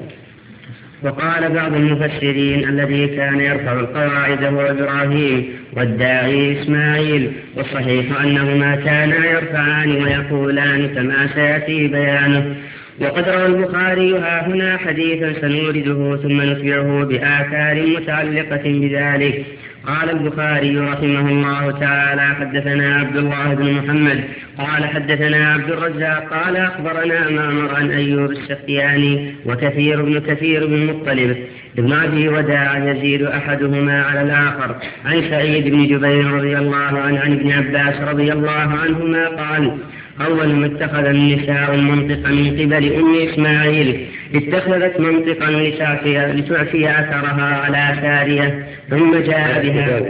[1.03, 9.91] وقال بعض المفسرين الذي كان يرفع القواعد هو إبراهيم والداعي إسماعيل والصحيح أنهما كانا يرفعان
[9.91, 12.57] ويقولان كما سيأتي بيانه.
[13.01, 19.45] وقد روى البخاري ها هنا حديثا سنورده ثم نتبعه بآثار متعلقة بذلك.
[19.87, 24.25] قال البخاري رحمه الله تعالى حدثنا عبد الله بن محمد
[24.59, 31.37] قال حدثنا عبد الرزاق قال أخبرنا معمر عن أيوب السختياني وكثير بن كثير بن مطلب
[31.79, 37.33] ابن أبي وداع يزيد أحدهما على الآخر عن سعيد بن جبير رضي الله عنه عن
[37.33, 39.79] ابن عباس رضي الله عنهما قال
[40.21, 48.67] أول ما اتخذ النساء المنطق من قبل أم إسماعيل اتخذت منطقا لتعفي أثرها على سارية
[48.91, 50.01] ثم جاء بها.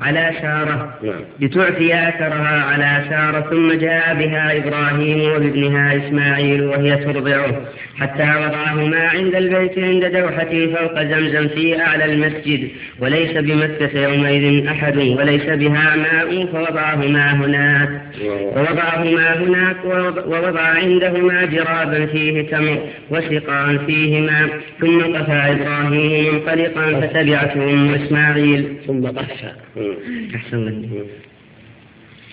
[0.00, 0.98] على سارة.
[1.02, 1.20] نعم.
[1.40, 7.66] لتعفي أثرها على سارة ثم جاء بها إبراهيم وابنها إسماعيل وهي ترضعه.
[8.00, 12.68] حتى وضعهما عند البيت عند دوحته فوق زمزم في أعلى المسجد.
[13.00, 17.90] وليس بمكة يومئذ أحد وليس بها ماء فوضعهما هناك.
[18.24, 19.76] ووضعهما هناك
[20.26, 22.78] ووضع عندهما جرابا فيه تمر
[23.10, 24.48] وسقا فيه ماء
[24.80, 28.74] ثم قفى إبراهيم منطلقا فتبعته أم إسماعيل.
[28.86, 29.50] ثم قفى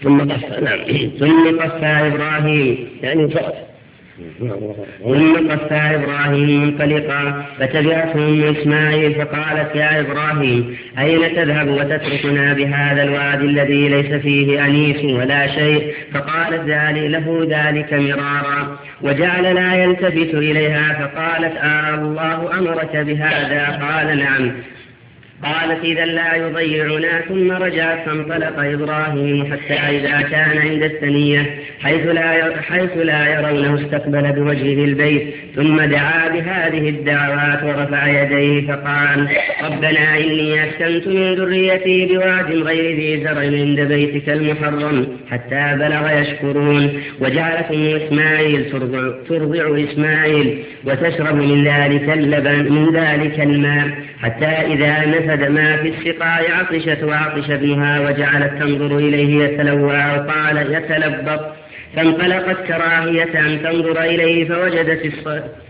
[0.04, 0.80] ثم قفى نعم
[1.20, 3.54] ثم قفى إبراهيم يعني انصرف
[4.40, 13.46] ثم قفى إبراهيم منطلقا فتبعته أم إسماعيل فقالت يا إبراهيم أين تذهب وتتركنا بهذا الوادي
[13.46, 20.94] الذي ليس فيه أنيس ولا شيء فقالت ذلك له ذلك مرارا وجعل لا يلتفت إليها
[20.94, 23.66] فقالت آه الله أمرك بهذا.
[23.82, 24.52] قال نعم.
[25.44, 32.62] قالت إذا لا يضيعنا ثم رجعت فانطلق إبراهيم حتى إذا كان عند الثنية حيث لا
[32.62, 39.28] حيث لا يرونه استقبل بوجهه البيت ثم دعا بهذه الدعوات ورفع يديه فقال
[39.64, 47.02] ربنا إني أسكنت من ذريتي بواد غير ذي زرع عند بيتك المحرم حتى بلغ يشكرون
[47.20, 53.88] وجعلت إسماعيل ترضع, ترضع إسماعيل وتشرب من ذلك اللبن من ذلك الماء
[54.22, 61.42] حتى إذا نفد ما في السقاء عطشت وعطش ابنها وجعلت تنظر إليه يتلوى وقال يتلبط.
[61.96, 65.14] فانطلقت كراهية أن تنظر إليه فوجدت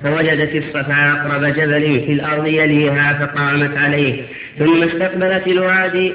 [0.03, 4.23] فوجدت الصفا أقرب جبل في الأرض يليها فقامت عليه.
[4.59, 6.13] ثم استقبلت الوادي.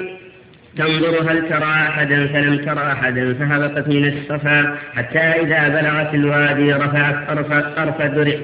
[0.77, 4.77] تنظر هل ترى أحدا؟ فلم ترى أحدا فهبطت من الصفا.
[4.95, 7.15] حتى إذا بلغت الوادي رفعت
[7.77, 8.35] طرف درع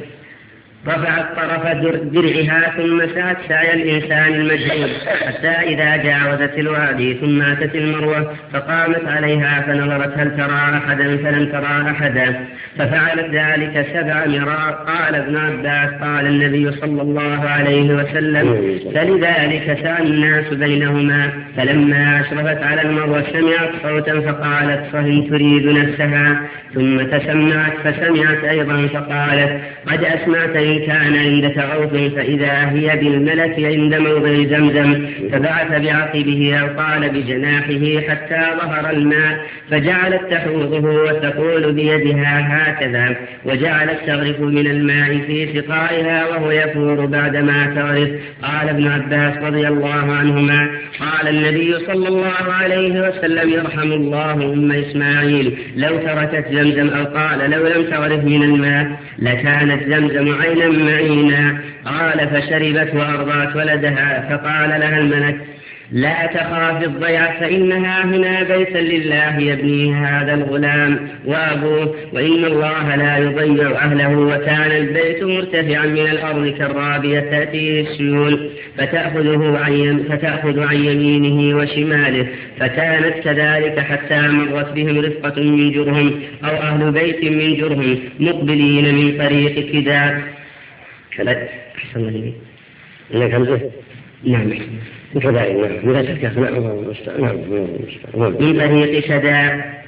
[0.87, 1.67] رفعت طرف
[2.03, 4.89] درعها ثم سعت سعي الإنسان المجهود
[5.25, 11.91] حتى إذا جاوزت الوادي ثم أتت المروة فقامت عليها فنظرت هل ترى أحدا؟ فلم ترى
[11.91, 12.45] أحدا.
[12.77, 20.03] ففعلت ذلك سبع مرار قال ابن عباس قال النبي صلى الله عليه وسلم فلذلك سعى
[20.03, 21.29] الناس بينهما.
[21.57, 26.41] فلما أشرفت على المروة سمعت صوتا فقالت فهم تريد نفسها؟
[26.73, 33.95] ثم تسمعت فسمعت أيضا فقالت قد أسمعت إن كان عند عوف فإذا هي بالملك عند
[33.95, 43.15] موضع زمزم فبعث بعقبه أو قال بجناحه حتى ظهر الماء فجعلت تحوضه وتقول بيدها هكذا
[43.45, 48.09] وجعلت تغرف من الماء في سقائها وهو يفور بعدما تغرف
[48.43, 54.71] قال ابن عباس رضي الله عنهما قال النبي صلى الله عليه وسلم يرحم الله أم
[54.71, 61.57] إسماعيل لو تركت زمزم أو قال لو لم تغرف من الماء لكانت زمزم عينا معينا
[61.85, 65.35] قال فشربت وأرضعت ولدها فقال لها الملك
[65.91, 73.71] لا تخاف الضيعة فإنها هنا بيتا لله يبني هذا الغلام وأبوه وإن الله لا يضيع
[73.71, 82.27] أهله وكان البيت مرتفعا من الأرض كالرابية تأتيه السيول فتأخذه عن فتأخذ عن يمينه وشماله
[82.59, 86.11] فكانت كذلك حتى مرت بهم رفقة من جرهم
[86.43, 90.38] أو أهل بيت من جرهم مقبلين من طريق كداء.
[91.19, 92.33] كذلك أحسن الله
[93.13, 93.71] إنك همزة
[94.23, 94.49] نعم.
[95.13, 95.83] كذلك نعم.
[95.83, 97.37] من شك نعم
[98.17, 99.79] نعم من طريق شداء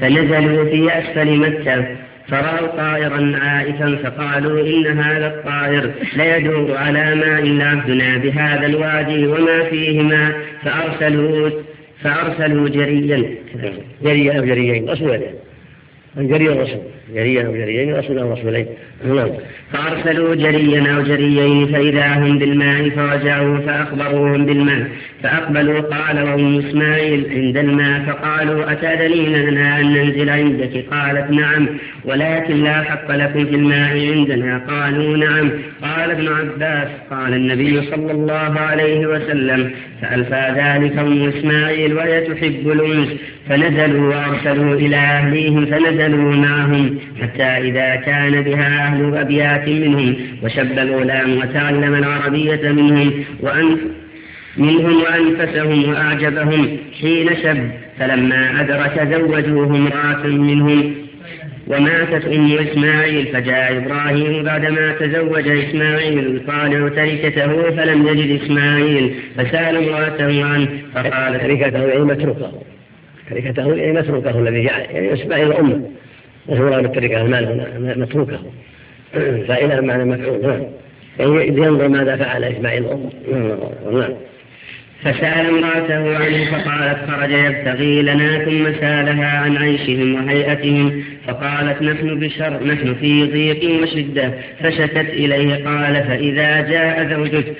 [0.00, 1.96] فنزلوا في أسفل مكة
[2.28, 10.32] فرأوا طائرا عائفا فقالوا إن هذا الطائر ليدور على ماء لعبدنا بهذا الوادي وما فيهما.
[10.64, 11.50] فأرسلوا
[12.02, 13.34] فأرسلوا جريا.
[14.02, 15.20] جريا أو جريين رسولا
[16.16, 16.80] جري الرسول.
[17.14, 18.66] جريا أو جريين رسول أو رسولين.
[19.04, 19.28] نعم.
[19.72, 24.88] فأرسلوا جريا أو جريين فإذا هم بالماء فرجعوا فأخبروهم بالماء.
[25.22, 31.66] فأقبلوا قال وهم إسماعيل عند الماء؟ فقالوا أتأذنين لنا أن ننزل عندك؟ قالت نعم.
[32.04, 34.58] ولكن لا حق لكم في الماء عندنا.
[34.68, 35.50] قالوا نعم.
[35.82, 39.70] قال ابن عباس قال النبي صلى الله عليه وسلم
[40.02, 43.08] فألفى ذلك أم إسماعيل وهي تحب الأنس.
[43.48, 46.98] فنزلوا وأرسلوا إلى أهليهم فنزلوا معهم.
[47.22, 53.76] حتى إذا كان بها أهل أبيات منهم وشب الغلام وتعلم العربية منهم وأن
[54.56, 60.94] منهم وأنفسهم وأعجبهم حين شب فلما أدرك زوجوه امرأة منهم
[61.66, 70.44] وماتت أم إسماعيل فجاء إبراهيم بعدما تزوج إسماعيل يطالع تركته فلم يجد إسماعيل فسأل امرأته
[70.44, 72.52] عنه فقالت تركته يعني متروكه
[73.30, 75.90] تركته يعني متروكه الذي يعني إسماعيل أمه
[76.48, 78.40] مشهورة بالتركة المال هنا متروكة.
[79.48, 80.62] فإلى معنى مفعول نعم.
[81.18, 82.84] يعني ينظر ماذا فعل إسماعيل.
[83.92, 84.12] نعم.
[85.02, 91.02] فسأل امرأته عنه فقالت خرج يبتغي لنا ثم سألها عن عيشهم وهيئتهم.
[91.26, 94.32] فقالت نحن بشر نحن في ضيق وشدة.
[94.62, 97.54] فشكت إليه قال فإذا جاء زوجك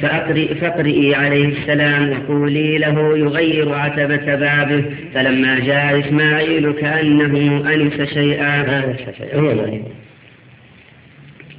[0.00, 8.60] فأقرئ فاقرئي عليه السلام وقولي له يغير عتبة بابه فلما جاء إسماعيل كأنه أنس شيئا.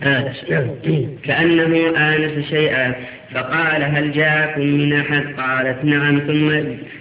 [0.04, 0.46] آنس
[1.24, 2.94] كأنه آنس شيئا.
[3.34, 6.20] فقال هل جاءكم من أحد؟ قالت نعم.
[6.20, 6.52] ثم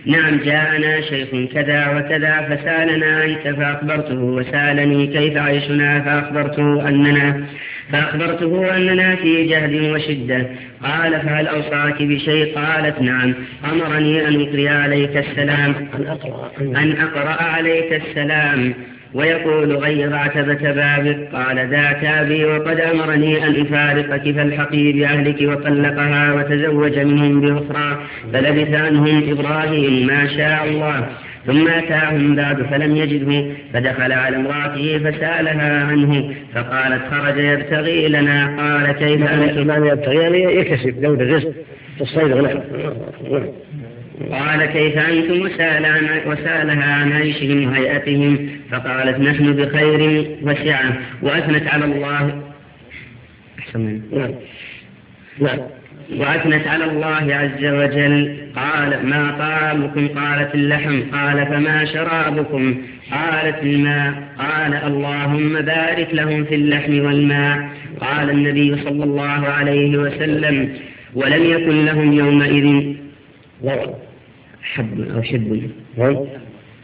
[0.06, 7.44] نعم جاءنا شيخ كذا وكذا فسألنا أنت فأخبرته وسألني كيف عيشنا؟ فأخبرته أننا
[7.92, 10.46] فأخبرته أننا في جهد وشدة.
[10.84, 13.34] قال فهل أوصاك بشيء؟ قالت نعم.
[13.72, 15.74] أمرني أن أقرأ عليك السلام.
[16.60, 17.92] أن أقرأ عليك.
[17.92, 18.74] السلام.
[19.14, 21.28] ويقول غير عتبة بابك.
[21.32, 28.06] قال ذاك أبي وقد أمرني أن أفارقك فالحقي بأهلك وطلقها وتزوج منهم بأخرى.
[28.32, 31.08] فلبث عنهم إبراهيم ما شاء الله.
[31.46, 38.56] ثم أتاهم بعد فلم يجده فدخل على امرأته فسألها عنه فقالت خرج يبتغي لنا.
[38.56, 41.52] قال كيف أنتم معنى يبتغي يعني يكسب جود الرزق
[41.96, 42.60] في الصيد نعم
[44.30, 51.84] قال كيف أنتم وسأل عن وسألها عن عيشهم وهيئتهم فقالت نحن بخير وسعة وأثنت على
[51.84, 52.42] الله.
[54.12, 54.34] نعم.
[55.38, 55.58] نعم.
[56.18, 58.36] وأثنت على الله عز وجل.
[58.56, 61.00] قال ما طعامكم؟ قالت اللحم.
[61.12, 62.74] قال فما شرابكم؟
[63.12, 64.12] قالت الماء.
[64.38, 67.68] قال اللهم بارك لهم في اللحم والماء.
[68.00, 70.68] قال النبي صلى الله عليه وسلم
[71.14, 72.94] ولم يكن لهم يومئذ
[74.62, 75.62] حب أو شب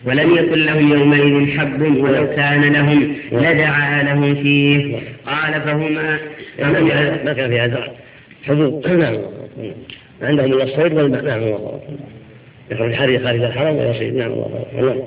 [0.05, 4.97] ولم يكن لهم يومئذ حب ولو كان لهم لدعا لهم فيه.
[5.27, 6.19] قال فهما
[6.59, 7.89] ما كان فيها زرع
[8.43, 8.89] حدود.
[8.89, 9.17] نعم.
[10.23, 11.43] عندهم الا الصيد والبحر نعم.
[11.43, 11.81] الله
[12.71, 14.15] يخرج حري خارج الحرم ويصيد.
[14.15, 14.33] نعم.
[14.33, 15.07] الله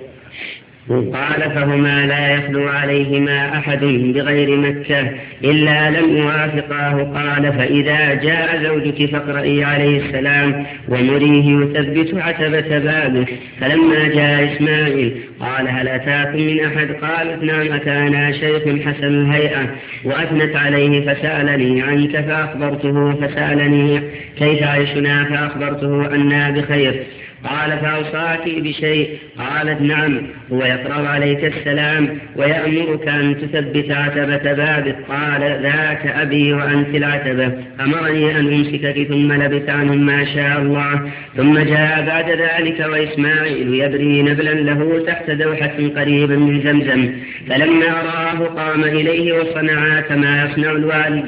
[0.89, 5.09] قال فهما لا يخلو عليهما أحد بغير مكة
[5.43, 7.03] إلا لم يوافقاه.
[7.03, 13.25] قال فإذا جاء زوجك فاقرئي عليه السلام ومريه يثبت عتبة بابه.
[13.61, 19.75] فلما جاء إسماعيل قال هل أتاكم من أحد؟ قالت نعم أتانا شيخ حسن الهيئة.
[20.03, 24.01] وأثنت عليه فسألني عنك فأخبرته فسألني
[24.38, 27.03] كيف عيشنا؟ فأخبرته أنا بخير.
[27.44, 29.18] قال فأوصاك بشيء.
[29.38, 30.22] قالت نعم
[30.52, 34.96] هو يقرأ عليك السلام ويأمرك أن تثبت عتبة بابك.
[35.10, 37.52] قال ذاك أبي وأنت العتبة.
[37.80, 41.12] أمرني أن أمسكك ثم لبث عنهم ما شاء الله.
[41.38, 47.14] ثم جاء بعد ذلك وإسماعيل يبري نبلا له تحت دوحة قريبا من زمزم.
[47.50, 51.26] فلما رآه قام إليه وصنعا كما يصنع الوالد.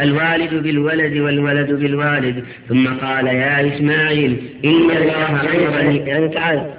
[0.00, 2.44] الوالد بالولد والولد بالوالد.
[2.68, 6.70] ثم قال يا إسماعيل إن الله أمرني يعني تعال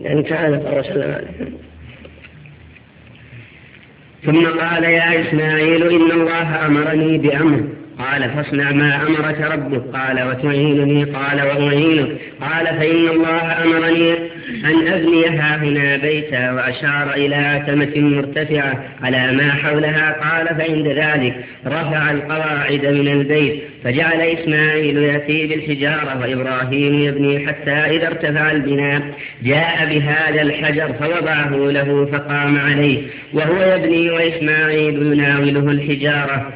[0.00, 1.50] يعني تعال وسلم عليه
[4.24, 7.64] ثم قال يا إسماعيل إن الله أمرني بأمر.
[7.98, 9.96] قال فاصنع ما أمرك ربك.
[9.96, 11.04] قال وتعينني.
[11.04, 12.08] قال وأعينك.
[12.40, 14.14] قال فإن الله أمرني
[14.48, 21.34] أن أبني هنا بيتا وأشار إلى أتمة مرتفعة على ما حولها قال فعند ذلك
[21.66, 29.02] رفع القواعد من البيت فجعل إسماعيل يأتي بالحجارة وإبراهيم يبني حتى إذا ارتفع البناء
[29.42, 32.98] جاء بهذا الحجر فوضعه له فقام عليه
[33.32, 36.52] وهو يبني وإسماعيل يناوله الحجارة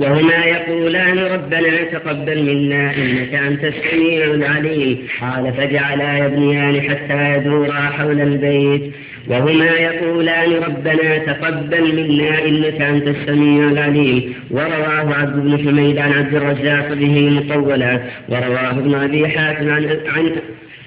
[0.00, 4.98] وهما يقولان ربنا تقبل منا إنك أنت السميع العليم.
[5.20, 8.92] قال فجعلا يبنيان حتى يدورا حول البيت.
[9.28, 14.34] وهما يقولان ربنا تقبل منا إنك أنت السميع العليم.
[14.50, 18.00] ورواه عبد بن حميد عن عبد الرزاق به مطولا.
[18.28, 20.30] ورواه ابن أبي حاتم عن, عن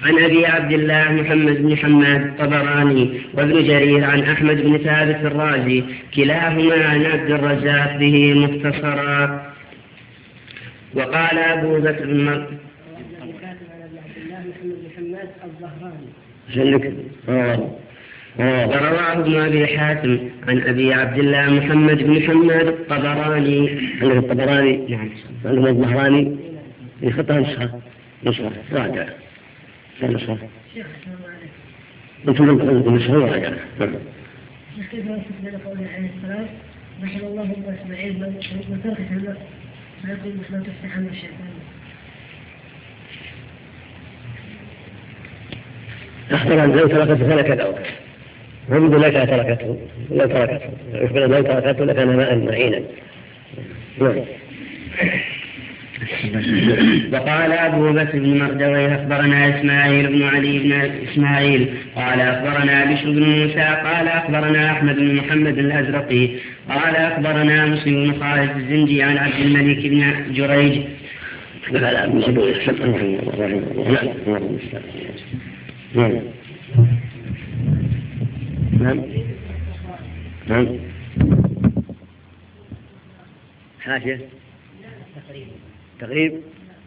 [0.04, 5.84] عن أبي عبد الله محمد بن حماد الطبراني وابن جرير عن أحمد بن ثابت الرازي
[6.16, 9.52] كلاهما عن عبد الرزاق به مختصرا.
[10.94, 12.46] وقال أبو بكر بن
[18.38, 23.78] ورواه ابن أبي حاتم عن أبي عبد الله محمد بن حماد الطبراني.
[24.02, 25.10] عنده الطبراني نعم.
[25.44, 26.36] عنده الظهراني.
[27.02, 27.80] يخطها نسخه
[28.24, 28.50] نسخه
[30.02, 30.38] راجع نسخه
[32.28, 33.52] أنتم عندكم نسخه وراجع
[34.90, 35.04] كيف
[35.42, 36.46] بين قوله عليه السلام
[37.02, 39.40] رحم الله ابن اسماعيل من ترك النفس
[40.02, 41.54] فيقول مثل تفتح الشيطان؟
[46.30, 47.78] أخبر أن لو تركته فلك دعوة
[48.70, 49.78] هم لك تركته.
[50.10, 50.70] لو تركته.
[51.26, 52.82] لو تركته لكان ماء معينا.
[54.00, 54.24] نعم.
[57.12, 60.72] وقال أبو بكر بن مردويه أخبرنا إسماعيل بن علي بن
[61.08, 66.28] إسماعيل قال أخبرنا بشر بن موسى قال أخبرنا أحمد بن محمد الأزرقي
[66.68, 70.82] قال أخبرنا مسلم بن خالد الزنجي عن عبد الملك بن جريج.
[75.94, 76.12] نعم
[78.80, 79.02] نعم.
[80.48, 80.66] نعم.
[83.80, 84.20] حاشية.
[86.00, 86.40] تقريب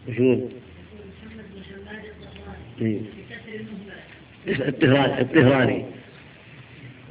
[0.08, 0.48] وشمول
[4.48, 5.84] الطهراني الطهراني.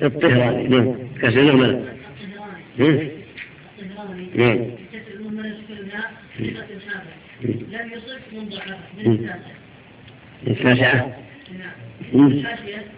[0.02, 0.96] الطهراني نعم.
[1.22, 1.98] كسر المهملة
[4.36, 4.60] نعم.
[7.72, 8.60] لم يصف منذ
[8.98, 9.30] من
[10.48, 11.18] التاسعة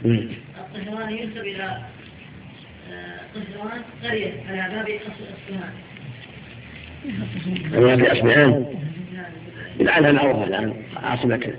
[0.05, 0.29] نعم.
[0.75, 1.81] الطهراني ينسب إلى
[3.35, 5.73] طهران قرية على باب أصفهان
[7.73, 8.65] على باب أصفهان
[9.79, 10.73] لعلها معروفة الآن
[11.03, 11.53] عاصمة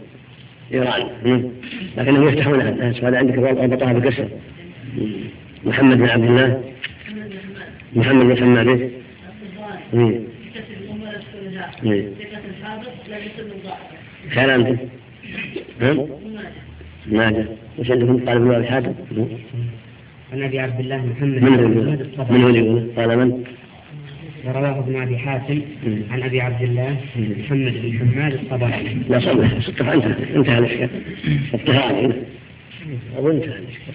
[0.72, 1.50] إيران.
[1.96, 4.24] لكنهم يفتحونها الناس وهذا عندك ربطها بقصر
[5.64, 6.62] محمد بن عبد الله.
[7.92, 8.90] محمد بن حماد.
[14.34, 14.80] كان أنت.
[17.06, 17.46] ماذا؟
[17.78, 18.94] وش عندكم قال ابن ابي حاتم؟
[20.32, 23.44] عن أبي عبد الله محمد من هو من هو يقول؟ قال من؟
[24.44, 25.62] ورواه ابن أبي حاتم
[26.10, 28.94] عن أبي عبد الله محمد بن حماد الطبراني.
[29.08, 30.90] لا صلح انتهى انتهى انتهى الاشكال.
[31.54, 32.14] الطهراني
[33.18, 33.94] اظن انتهى الاشكال.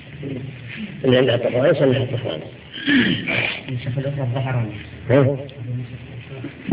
[1.05, 2.43] اللي عنده الطهراني يصلح الطهراني.
[3.69, 4.75] النسخه الأخرى الظهراني.
[5.09, 5.37] ها؟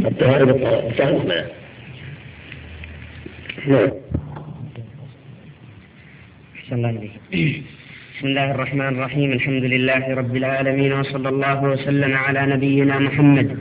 [0.06, 1.44] الطهاري بالطهاري
[3.66, 3.90] نعم.
[6.56, 7.62] أحسن الله إليك
[8.18, 13.58] بسم الله الرحمن الرحيم الحمد لله رب العالمين وصلى الله وسلم على نبينا محمد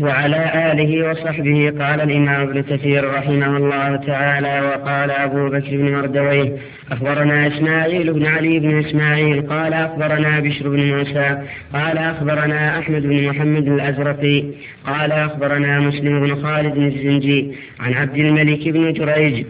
[0.00, 6.56] وعلى آله وصحبه قال الإمام ابن كثير رحمه الله تعالى وقال أبو بكر بن مردويه
[6.92, 11.38] أخبرنا إسماعيل بن علي بن إسماعيل قال أخبرنا بشر بن موسى
[11.72, 14.44] قال أخبرنا أحمد بن محمد الأزرقي
[14.86, 19.44] قال أخبرنا مسلم بن خالد الزنجي عن عبد الملك بن جريج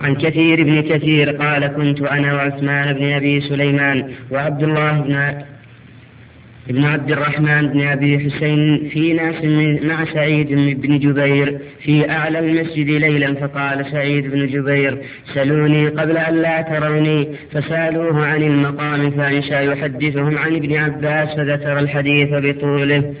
[0.00, 5.16] عن كثير بن كثير قال كنت أنا وعثمان بن أبي سليمان وعبد الله بن
[6.70, 9.44] ابن عبد الرحمن بن أبي حسين في ناس
[9.84, 10.48] مع سعيد
[10.80, 14.98] بن جبير في أعلى المسجد ليلا فقال سعيد بن جبير
[15.34, 22.28] سلوني قبل أن لا تروني فسألوه عن المقام فأنشا يحدثهم عن ابن عباس فذكر الحديث
[22.32, 23.14] بطوله.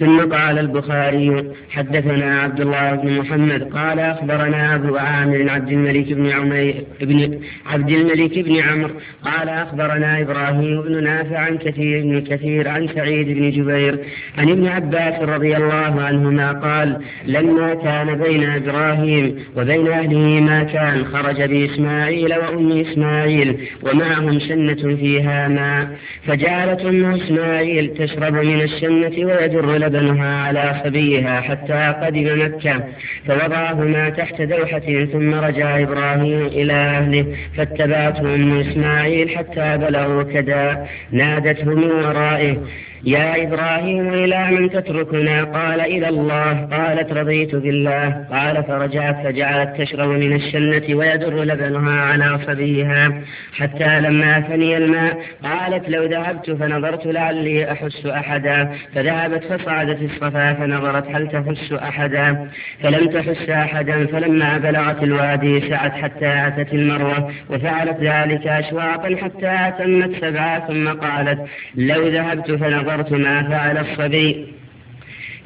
[0.00, 6.30] ثم قال البخاري حدثنا عبد الله بن محمد قال أخبرنا أبو عامر عبد الملك بن
[6.30, 12.68] عمير بن عبد الملك بن عمرو قال أخبرنا إبراهيم بن نافع عن كثير بن كثير
[12.68, 13.98] عن سعيد بن جبير
[14.38, 21.04] عن ابن عباس رضي الله عنهما قال لما كان بين إبراهيم وبين أهله ما كان
[21.04, 25.88] خرج بإسماعيل وأم إسماعيل ومعهم شنة فيها ماء
[26.26, 32.84] فجعلت أم إسماعيل تشرب من الشنة ويجر لبنها على صبيها حتى قدم مكة
[33.26, 41.74] فوضعهما تحت دوحة ثم رجع إبراهيم إلى أهله فاتبعته أم إسماعيل حتى بلغوا كذا نادته
[41.74, 42.56] من ورائه.
[43.04, 46.68] يا إبراهيم إلى من تتركنا؟ قال إلى الله.
[46.72, 48.24] قالت رضيت بالله.
[48.32, 53.22] قال فرجعت فجعلت تشرب من الشنة ويدر لبنها على صبيها
[53.58, 55.18] حتى لما فني الماء.
[55.44, 58.72] قالت لو ذهبت فنظرت لعلي أحس أحدا.
[58.94, 62.48] فذهبت فصعدت الصفا فنظرت هل تحس أحدا.
[62.82, 67.32] فلم تحس أحدا فلما بلغت الوادي سعت حتى أتت المروة.
[67.50, 70.66] وفعلت ذلك أشواطا حتى أتمت سبعة.
[70.66, 71.40] ثم قالت
[71.74, 74.46] لو ذهبت فنظرت نظرت ما فعل الصبي.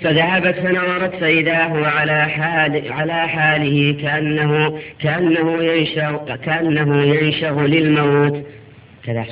[0.02, 8.46] فذهبت فنظرت فإذا هو على حال على حاله كأنه كأنه ينشغ كأنه ينشغ للموت.
[9.04, 9.26] كذا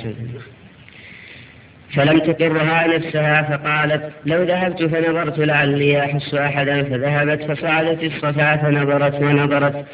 [1.95, 6.83] فلم تقرها نفسها فقالت لو ذهبت فنظرت لعلي أحس أحدا.
[6.83, 9.85] فذهبت فصعدت الصفا فنظرت ونظرت.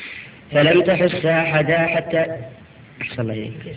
[0.52, 2.26] فلم تحس أحدا حتى
[3.02, 3.76] أحسن الله إليك.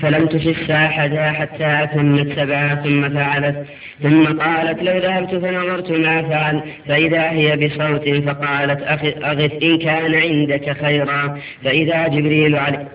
[0.00, 3.66] فلم تشس أحدا حتى أتمت سبعة ثم فعلت.
[4.02, 6.62] ثم قالت لو ذهبت فنظرت ما فعل.
[6.88, 8.82] فإذا هي بصوت فقالت
[9.22, 11.38] أغث إن كان عندك خيرا.
[11.64, 12.88] فإذا جبريل عليه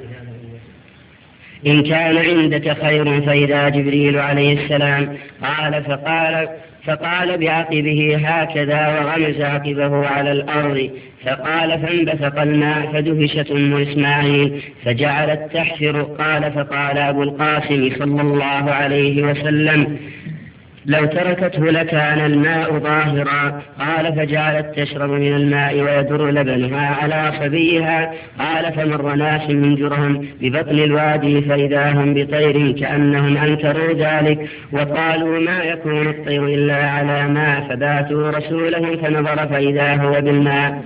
[1.68, 6.50] إن كان عندك خير فإذا جبريل عليه السلام قال فقال
[6.88, 10.90] فقال بعقبه هكذا وغمز عقبه على الأرض
[11.26, 19.24] فقال فانبثق الماء فدهشت أم إسماعيل فجعلت تحفر قال فقال أبو القاسم صلى الله عليه
[19.24, 19.98] وسلم
[20.88, 23.62] لو تركته لكان الماء ظاهرا.
[23.80, 30.80] قال فجعلت تشرب من الماء ويدر لبنها على صبيها قال فمر ناس من جرهم ببطن
[30.80, 34.50] الوادي فإذا هم بطير كأنهم أنكروا ذلك.
[34.72, 37.68] وقالوا ما يكون الطير إلا على ماء.
[37.70, 40.84] فباتوا رسولهم فنظر فإذا هو بالماء.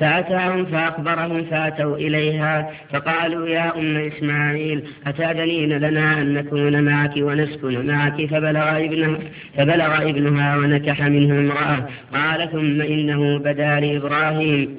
[0.00, 2.70] فأتاهم فأخبرهم فأتوا إليها.
[2.92, 9.18] فقالوا يا أم إسماعيل أتأذنين لنا أن نكون معك ونسكن معك؟ فبلغ ابنها,
[9.56, 11.88] فبلغ ابنها ونكح منه امرأة.
[12.14, 14.78] قال ثم إنه بدا لإبراهيم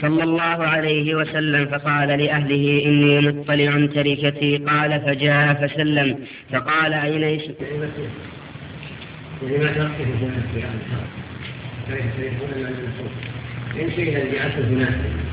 [0.00, 4.56] صلى الله عليه وسلم فقال لأهله إني مطلع تركتي.
[4.56, 6.18] قال فجاء فسلم.
[6.52, 7.40] فقال أين
[14.60, 15.25] لما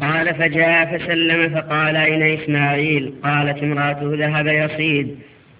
[0.00, 5.16] قال فجاء فسلم فقال أين إسماعيل؟ قالت امرأته ذهب يصيد.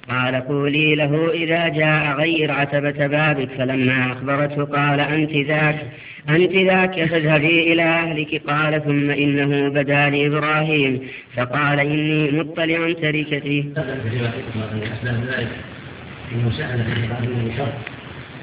[0.09, 5.87] قال قولي له إذا جاء غير عتبة بابك فلما أخبرته قال أنت ذاك
[6.29, 8.43] أنت ذاك فاذهبي إلى أهلك.
[8.47, 11.01] قال ثم إنه بدا لإبراهيم.
[11.37, 13.65] فقال إني مطلع تركتي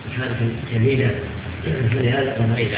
[0.10, 1.12] حالة جميلة
[1.66, 2.78] فلهذا قام إلى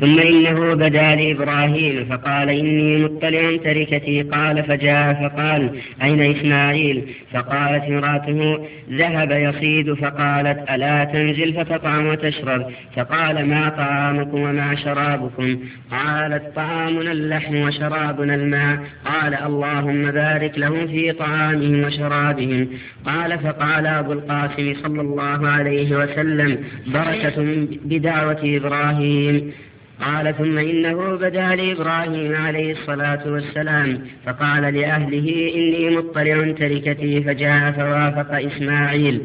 [0.00, 4.22] ثم إنه بدا لإبراهيم فقال إني مطلع تركتي.
[4.22, 5.70] قال فجاء فقال
[6.02, 7.02] أين إسماعيل؟
[7.32, 9.94] فقالت امرأته ذهب يصيد.
[9.94, 12.66] فقالت ألا تنزل فتطعم وتشرب؟
[12.96, 15.58] فقال ما طعامكم وما شرابكم؟
[15.90, 18.78] قالت طعامنا اللحم وشرابنا الماء.
[19.04, 22.68] قال اللهم بارك لهم في طعامهم وشرابهم.
[23.06, 28.65] قال فقال أبو القاسم صلى الله عليه وسلم بركة بدعوة إبراهيم
[30.00, 38.34] قال ثم إنه بدا لإبراهيم عليه الصلاة والسلام فقال لأهله إني مطلع تركتي فجاء فوافق
[38.34, 39.20] إسماعيل.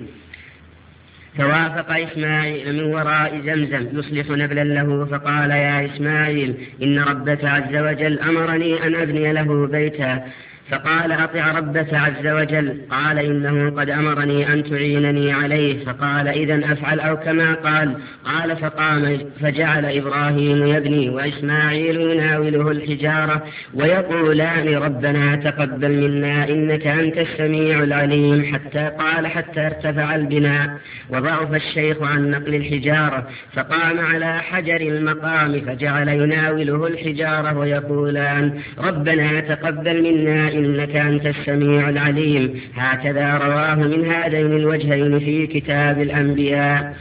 [1.37, 8.19] فوافق إسماعيل من وراء زمزم يصلح نبلا له فقال يا إسماعيل إن ربك عز وجل
[8.19, 10.23] أمرني أن أبني له بيتا.
[10.71, 12.81] فقال أطع ربك عز وجل.
[12.89, 15.85] قال إنه قد أمرني أن تعينني عليه.
[15.85, 17.93] فقال إذا أفعل أو كما قال.
[18.25, 23.43] قال فقام فجعل إبراهيم يبني وإسماعيل يناوله الحجارة
[23.73, 28.53] ويقولان ربنا تقبل منا إنك أنت السميع العليم.
[28.53, 30.69] حتى قال حتى ارتفع البناء
[31.09, 33.27] وضعف الشيخ عن نقل الحجارة.
[33.53, 42.61] فقام على حجر المقام فجعل يناوله الحجارة ويقولان ربنا تقبل منا إنك أنت السميع العليم.
[42.75, 46.97] هكذا رواه من هذين الوجهين في كتاب الأنبياء.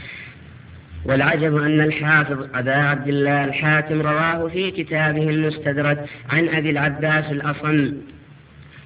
[1.05, 7.93] والعجب أن الحافظ أبا عبد الله الحاكم رواه في كتابه المستدرك عن أبي العباس الأصم.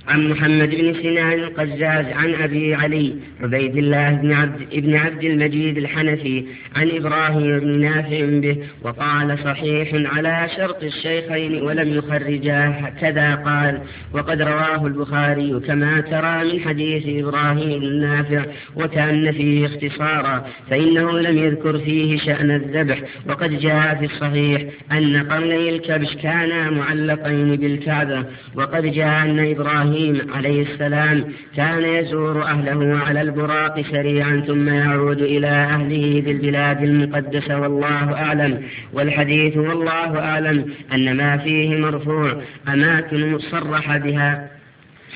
[0.08, 5.78] عن محمد بن سنان القزاز عن أبي علي عبيد الله بن عبد, بن عبد المجيد
[5.78, 6.46] الحنفي
[6.76, 13.82] عن إبراهيم بن نافع به وقال صحيح على شرط الشيخين ولم يخرجاه كذا قال
[14.14, 18.46] وقد رواه البخاري كما ترى من حديث إبراهيم بن نافع
[18.76, 25.70] وكأن فيه اختصارا فإنه لم يذكر فيه شأن الذبح وقد جاء في الصحيح أن قرني
[25.70, 28.26] الكبش كانا معلقين بالكعبة
[28.56, 35.22] وقد جاء أن إبراهيم إبراهيم عليه السلام كان يزور أهله على البراق سريعا ثم يعود
[35.22, 38.64] إلى أهله بالبلاد المقدسة والله أعلم.
[38.94, 44.52] والحديث والله أعلم أن ما فيه مرفوع أماكن صرح بها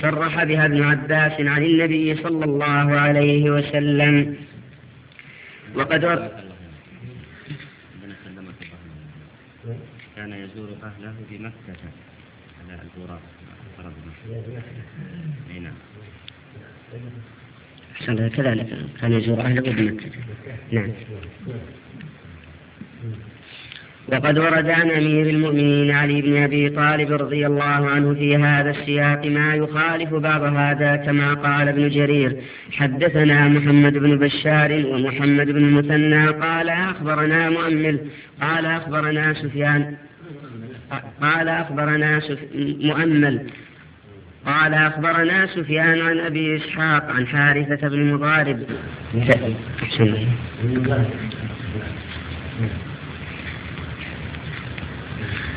[0.02, 4.36] صرح بها ابن عباس عن النبي صلى الله عليه وسلم.
[5.76, 6.02] وقد
[10.16, 11.80] كان يزور أهله بمكة
[12.60, 13.39] على البراق.
[15.62, 15.74] نعم
[18.30, 18.68] كذلك.
[19.02, 20.10] كان يزور أهله بمكة
[20.72, 20.90] نعم.
[24.14, 29.26] وقد ورد عن أمير المؤمنين علي بن أبي طالب رضي الله عنه في هذا السياق
[29.26, 32.36] ما يخالف بعض هذا كما قال ابن جرير
[32.72, 38.00] حدثنا محمد بن بشار ومحمد بن المثنى قال أخبرنا مؤمل
[38.42, 39.96] قال أخبرنا سفيان
[41.22, 42.22] قال أخبرنا
[42.82, 43.40] مؤمل.
[44.50, 48.64] قال أخبرنا سفيان عن أبي إسحاق عن حارثة بن مضارب.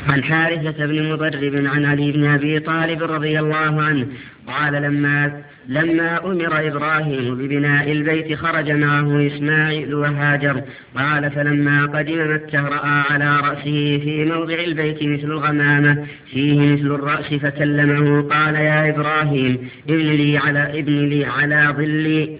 [0.08, 4.06] عن حارثة بن مضرب عن علي بن أبي طالب رضي الله عنه
[4.46, 10.62] قال لما لما أمر إبراهيم ببناء البيت خرج معه إسماعيل وهاجر.
[10.96, 17.34] قال فلما قدم مكة رأى على رأسه في موضع البيت مثل الغمامة فيه مثل الرأس
[17.34, 22.38] فكلمه قال يا إبراهيم ابن لي على ابن لي على ظلي.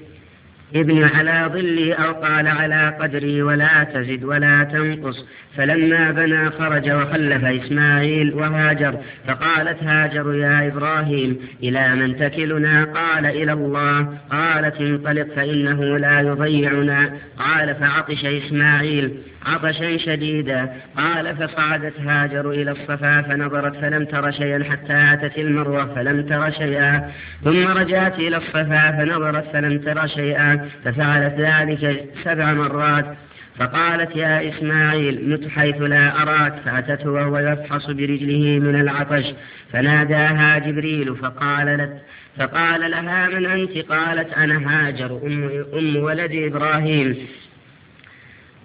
[0.75, 5.27] ابن على ظلي أو قال على قدري ولا تزد ولا تنقص.
[5.57, 8.95] فلما بنى خرج وخلف إسماعيل وهاجر
[9.29, 14.19] فقالت هاجر يا إبراهيم إلى من تكلنا؟ قال إلى الله.
[14.31, 17.13] قالت انطلق فإنه لا يضيعنا.
[17.39, 19.13] قال فعطش إسماعيل.
[19.47, 20.73] عطشا شديدا.
[20.97, 27.11] قال فصعدت هاجر إلى الصفا فنظرت فلم تر شيئا حتى أتت المروة فلم تر شيئا.
[27.45, 30.69] ثم رجعت إلى الصفا فنظرت فلم تر شيئا.
[30.85, 33.17] ففعلت ذلك سبع مرات.
[33.59, 39.35] فقالت يا إسماعيل مت حيث لا أراك فأتته وهو يفحص برجله من العطش.
[39.73, 42.03] فناداها جبريل فقال لك
[42.39, 47.17] فقال لها من أنت؟ قالت أنا هاجر أم, أم ولد إبراهيم.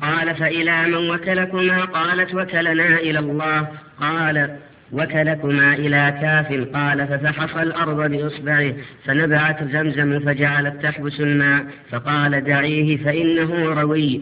[0.02, 3.68] قال فإلى من وكلكما قالت وكلنا إلى الله
[4.00, 4.58] قال
[4.91, 8.74] وكلكما إلى كاف قال ففحص الأرض بإصبعه
[9.06, 14.22] فنبعت زمزم فجعلت تحبس الماء فقال دعيه فإنه روي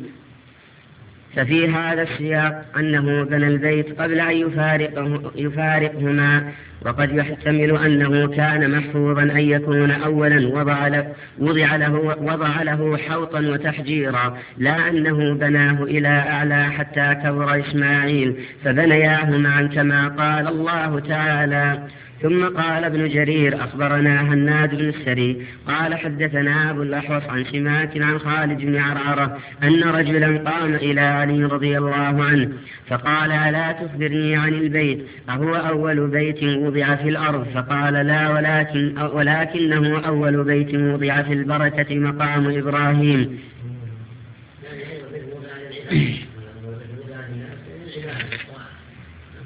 [1.36, 6.52] ففي هذا السياق أنه بنى البيت قبل أن يفارقه يفارقهما
[6.86, 13.40] وقد يحتمل أنه كان محفوظا أن يكون أولا وضع له, وضع له, وضع له حوطا
[13.40, 21.80] وتحجيرا لا أنه بناه إلى أعلى حتى كبر إسماعيل فبنياه معا كما قال الله تعالى
[22.22, 28.20] ثم قال ابن جرير أخبرنا هناد بن السري قال حدثنا أبو الأحوص عن سماك عن
[28.20, 32.50] خالد بن عرعرة أن رجلا قام إلى علي رضي الله عنه
[32.88, 37.48] فقال ألا تخبرني عن البيت؟ أهو أول بيت وضع في الأرض.
[37.54, 43.40] فقال لا ولكن ولكنه أول بيت وضع في البركة مقام إبراهيم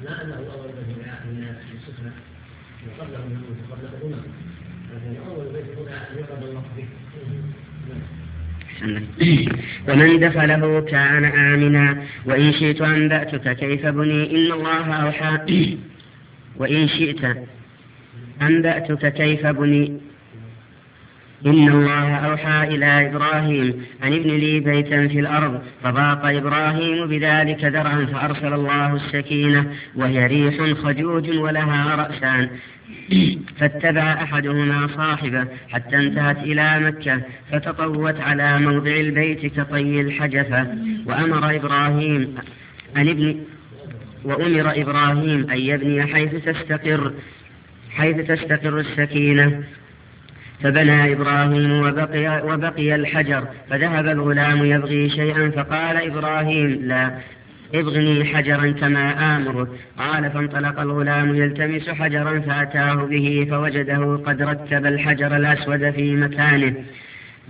[0.04, 2.12] لا انه اول بيت وضع الناس في السفنه
[3.00, 4.22] قبله من قبله الامم
[4.90, 6.86] لكن اول بيت وضع ان يقرب الله به
[9.88, 12.02] ومن دخله كان آمنا.
[12.26, 15.76] وإن شئت أنبأتك كيف بني؟ إن الله أوحى.
[16.56, 17.36] وإن شئت
[18.42, 20.00] أنبأتك كيف بني؟
[21.46, 23.84] إن الله أوحى إلى إبراهيم.
[24.04, 25.60] أن ابن لي بيتا في الأرض.
[25.82, 29.66] فضاق إبراهيم بذلك درعا فأرسل الله السكينة.
[29.96, 32.48] وهي ريح خجوج ولها رأسان.
[33.58, 37.20] فاتبع أحدهما صاحبه حتى انتهت إلى مكة
[37.52, 40.66] فتطوت على موضع البيت كطي الحجفة.
[41.06, 42.34] وأمر إبراهيم
[42.96, 43.36] أن ابن
[44.24, 47.12] وأمر إبراهيم أن يبني حيث تستقر
[47.90, 49.62] حيث تستقر السكينة.
[50.62, 57.10] فبنى إبراهيم وبقي, وبقي الحجر فذهب الغلام يبغي شيئا فقال إبراهيم لا
[57.74, 59.68] ابغني حجرا كما آمرك
[59.98, 66.74] قال فانطلق الغلام يلتمس حجرا فأتاه به فوجده قد رتب الحجر الأسود في مكانه.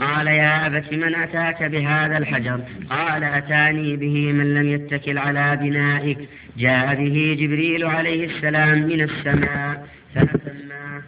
[0.01, 2.61] قال يا أبت من أتاك بهذا الحجر؟
[2.91, 6.19] قال أتاني به من لم يتكل على بنائك.
[6.59, 11.03] جاء به جبريل عليه السلام من السماء فلما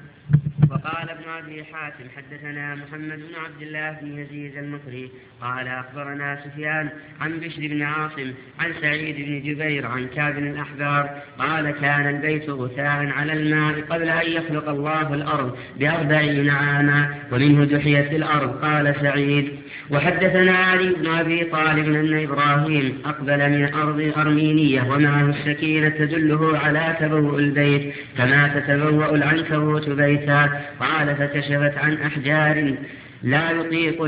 [0.84, 5.10] وقال ابن أبي حاتم حدثنا محمد بن عبد الله بن يزيد المصري
[5.40, 6.88] قال أخبرنا سفيان
[7.20, 12.50] عن بشر بن عاصم عن سعيد بن جبير عن كعب بن الأحبار قال كان البيت
[12.50, 18.64] غثاء على الماء قبل أن يخلق الله الأرض بأربعين عاما ومنه دحيت الأرض.
[18.64, 25.88] قال سعيد وحدثنا علي بن أبي طالب أن إبراهيم أقبل من أرض أرمينية ومعه السكينة
[25.88, 32.74] تدله على تبوء البيت كما تتبوأ العنكبوت بيتا قال فكشفت عن أحجار
[33.22, 34.04] لا يطيق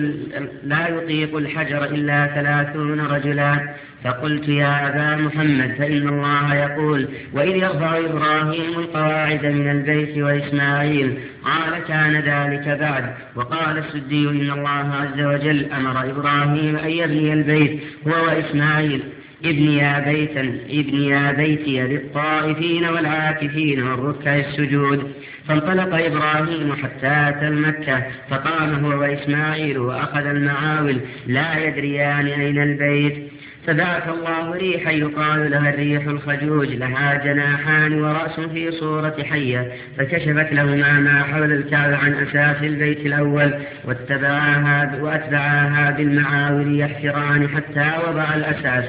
[0.64, 3.74] لا يطيق الحجر إلا ثلاثون رجلا.
[4.04, 11.78] فقلت يا أبا محمد فإن الله يقول وإذ يرفع إبراهيم القواعد من البيت وإسماعيل قال
[11.88, 18.26] كان ذلك بعد وقال السدي إن الله عز وجل أمر إبراهيم أن يبني البيت هو
[18.26, 19.02] وإسماعيل
[19.44, 25.12] ابنيا بيتا ابنيا بيتي للطائفين والعاكفين والركع السجود
[25.48, 33.33] فانطلق إبراهيم حتى أتى المكة فقام هو وإسماعيل وأخذ المعاول لا يدريان أين البيت
[33.66, 40.92] فبعث الله ريحا يقال لها الريح الخجوج لها جناحان ورأس في صورة حية فكشفت لهما
[40.92, 43.54] ما حول الكعبة عن أساس البيت الأول
[43.84, 48.84] واتبعاها وأتبعاها بالمعاول يحفران حتى وضع الأساس.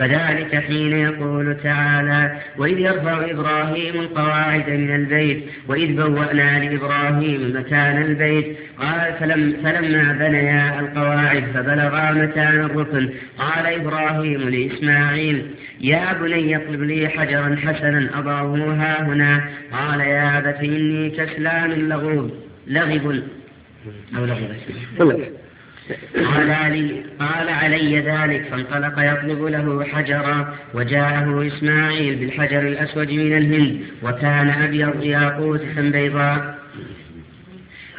[0.00, 8.56] فذلك حين يقول تعالى وإذ يرفع إبراهيم القواعد من البيت وإذ بوأنا لإبراهيم مكان البيت
[8.78, 15.46] قال فلم فلما بنيا القواعد فبلغا مكان الركن قال إبراهيم لإسماعيل
[15.80, 22.30] يا بني اطلب لي حجرا حسنا أضعه ها هنا قال يا أبت إني كسلان لغوب
[22.66, 23.22] لغب.
[24.16, 25.39] أو لغب.
[26.16, 33.80] قال علي قال علي ذلك فانطلق يطلب له حجرا وجاءه إسماعيل بالحجر الأسود من الهند
[34.02, 36.60] وكان أبيض ياقوتة بيضاء.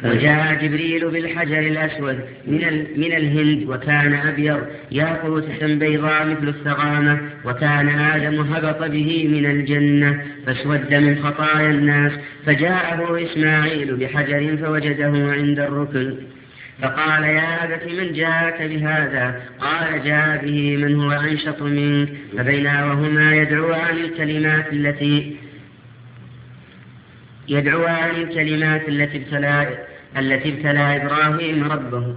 [0.04, 8.40] وجاء جبريل بالحجر الأسود من, من الهند وكان أبيض ياقوتة بيضاء مثل الثغامة وكان آدم
[8.40, 12.12] هبط به من الجنة فاسود من خطايا الناس
[12.46, 16.14] فجاءه إسماعيل بحجر فوجده عند الركن.
[16.82, 22.08] فقال يا أبت من جاءك بهذا؟ قال جاء به من هو أنشط منك
[22.38, 25.36] فبينا وهما يدعوان الكلمات التي
[27.48, 29.78] يدعوان الكلمات التي ابتلى
[30.18, 32.16] التي ابتلى إبراهيم ربه.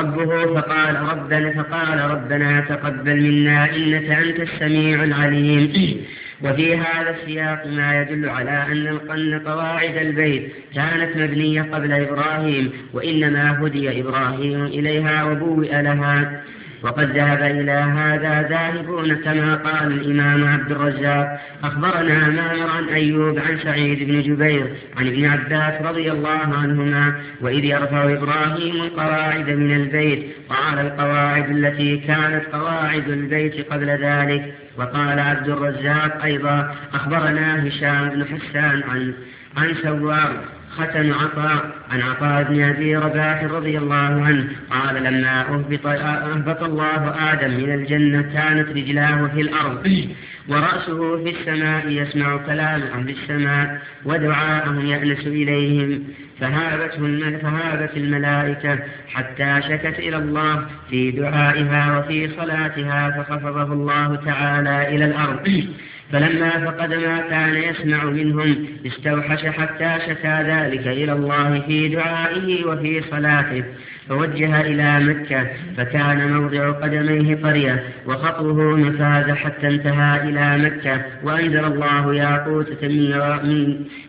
[0.00, 6.04] ربه فقال ربنا فقال ربنا تقبل منا إنك أنت السميع العليم.
[6.42, 14.00] وفي هذا السياق ما يدل على أن قواعد البيت كانت مبنية قبل إبراهيم وإنما هدي
[14.00, 16.42] إبراهيم إليها وبوئ لها.
[16.84, 23.58] وقد ذهب إلى هذا ذاهبون كما قال الإمام عبد الرزاق أخبرنا مامر عن أيوب عن
[23.58, 24.66] سعيد بن جبير
[24.96, 31.96] عن ابن عباس رضي الله عنهما وإذ يرفع إبراهيم القواعد من البيت قال القواعد التي
[31.96, 34.54] كانت قواعد البيت قبل ذلك.
[34.78, 39.14] وقال عبد الرزاق أيضا أخبرنا هشام بن حسان عن
[39.56, 40.44] عن سوار
[40.76, 47.32] ختن عطاء عن عطاء بن أبي رباح رضي الله عنه قال لما اهبط أهبط الله
[47.32, 50.08] آدم من الجنة كانت رجلاه في الأرض
[50.48, 56.02] ورأسه في السماء يسمع كلام أهل السماء ودعاءهم يأنس إليهم
[56.44, 58.78] فهابته فهابت الملائكة
[59.08, 65.62] حتى شكت إلى الله في دعائها وفي صلاتها فخفضه الله تعالى إلى الأرض.
[66.12, 73.02] فلما فقد ما كان يسمع منهم استوحش حتى شكا ذلك إلى الله في دعائه وفي
[73.10, 73.64] صلاته.
[74.08, 75.46] فوجه إلى مكة
[75.76, 82.88] فكان موضع قدميه قرية وخطوه مفاز حتى انتهى إلى مكة وأنزل الله ياقوتة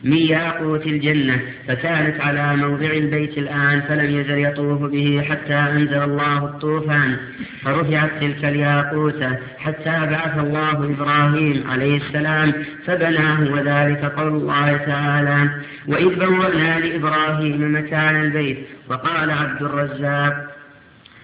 [0.03, 6.37] من ياقوت الجنة فكانت على موضع البيت الآن فلم يزل يطوف به حتى أنزل الله
[6.37, 7.17] الطوفان.
[7.63, 12.53] فرفعت تلك الياقوتة حتى بعث الله إبراهيم عليه السلام
[12.85, 15.49] فبناه وذلك قول الله تعالى
[15.87, 18.57] وإذ بوأنا لإبراهيم مكان البيت
[18.89, 19.84] وقال عبد الرزاق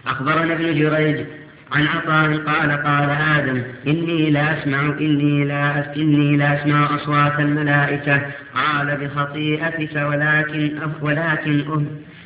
[0.08, 1.26] أخبرنا ابن جريج
[1.72, 8.22] عن عطاء قال قال آدم إني لا أسمع إني لا إني لا أسمع أصوات الملائكة.
[8.56, 11.86] قال بخطيئتك ولكن ولكن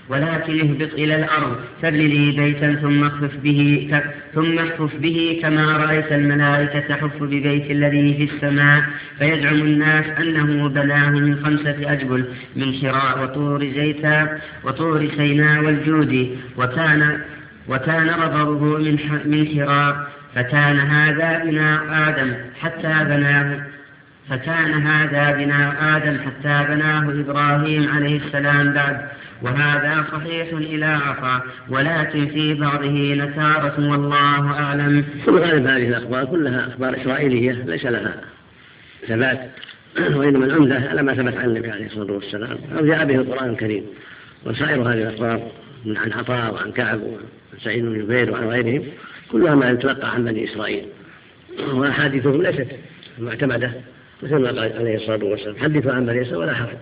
[0.09, 3.89] ولكن اهبط إلى الأرض فابن لي بيتا ثم اخفف به
[4.35, 8.83] ثم اخفف به كما رأيت الملائكة تحف ببيت الذي في السماء.
[9.19, 12.25] فيزعم الناس أنه بناه من خمسة أجبل
[12.55, 16.37] من حراء وطور زيتا وطور سيناء والجود.
[16.57, 17.21] وكان
[17.67, 20.15] وكان ربره من من حراء.
[20.35, 23.74] فكان هذا بناء آدم حتى بناه
[24.29, 29.01] فكان هذا بناء آدم حتى بناه إبراهيم عليه السلام بعد.
[29.41, 35.05] وهذا صحيح إلى عطاء ولكن في بعضه نكارة والله أعلم.
[35.25, 38.21] كل هذه الأخبار كلها أخبار إسرائيلية ليس لها
[39.07, 39.51] ثبات
[40.13, 43.83] وإنما العمدة على ما ثبت عن النبي عليه الصلاة والسلام أو جاء به القرآن الكريم.
[44.45, 45.51] وسائر هذه الأخبار
[45.85, 47.23] عن عطاء وعن كعب وعن
[47.63, 48.83] سعيد بن جبير وعن غيرهم
[49.31, 50.85] كلها ما يتلقى عن بني إسرائيل.
[51.73, 52.67] وأحاديثهم ليست
[53.19, 53.71] معتمدة.
[54.23, 55.55] مثل ما قال عليه الصلاة والسلام.
[55.57, 56.77] حدثوا بني إسرائيل ولا حرج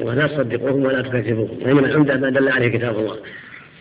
[0.00, 1.58] ولا تصدقوهم ولا تكذبوهم.
[1.62, 3.16] وإنما العمدة ما دل عليه كتاب الله.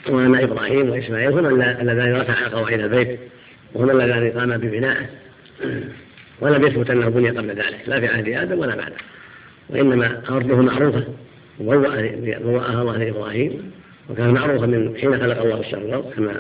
[0.10, 1.50] وأن إبراهيم وإسماعيل هما
[1.82, 3.20] اللذان رفعا قواعد البيت.
[3.74, 5.06] وهما اللذان قاما ببنائه.
[6.42, 7.80] ولم يثبت أنه بني قبل ذلك.
[7.88, 8.96] لا في عهد آدم ولا بعده.
[9.70, 11.04] وإنما أرضه معروفة.
[11.60, 13.72] وبوأها الله لإبراهيم.
[14.10, 16.14] وكان معروفا من حين خلق الله السماء والأرض.
[16.16, 16.34] كما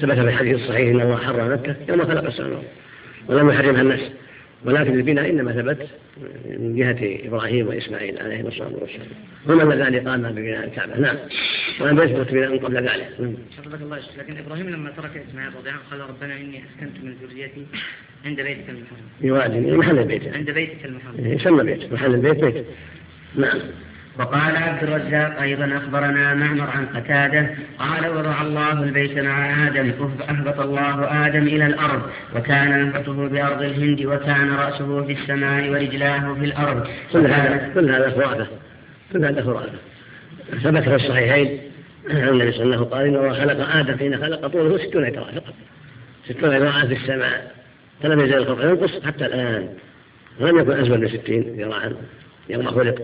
[0.00, 2.64] ثبت في الحديث الصحيح إن الله حرم مكة يوم خلق السماء والأرض.
[3.28, 4.00] ولم يحرمها الناس.
[4.64, 5.88] ولكن البناء إنما ثبت
[6.58, 9.08] من جهة إبراهيم وإسماعيل عليهما الصلاة والسلام.
[9.48, 10.98] هما اللذان قاما ببناء الكعبة.
[10.98, 11.16] نعم.
[11.80, 13.36] ولم يثبت بناء قبل ذلك.
[13.58, 17.14] حفظك الله لكن إبراهيم لما ترك إسماعيل رضي الله عنه قال ربنا إني أسكنت من
[17.22, 17.66] ذريتي
[18.24, 19.06] عند بيتك المحرم.
[19.20, 21.26] يوادي محل البيت عند بيتك المحرم.
[21.26, 22.66] يسمى بيت محل البيت بيت
[23.36, 23.60] نعم.
[24.18, 29.92] وقال عبد الرزاق أيضا أخبرنا معمر عن قتادة قال وضع الله البيت مع آدم
[30.28, 32.02] أهبط الله آدم إلى الأرض
[32.36, 36.86] وكان أنفته بأرض الهند وكان رأسه في السماء ورجلاه في الأرض.
[37.12, 38.46] كل هذا كل هذا خرافة
[39.12, 39.78] كل هذا خرافة
[40.62, 41.60] ثبت في الصحيحين
[42.10, 45.04] عن النبي صلى الله عليه وسلم قال إن الله خلق آدم حين خلق طوله ستون
[45.04, 45.54] ذراع فقط.
[46.24, 47.52] ستون ذراعا في السماء
[48.02, 49.68] فلم يزل الخلق ينقص حتى الآن.
[50.40, 51.92] ولم يكن أزول من ستين ذراعا
[52.50, 52.94] يوم خلق.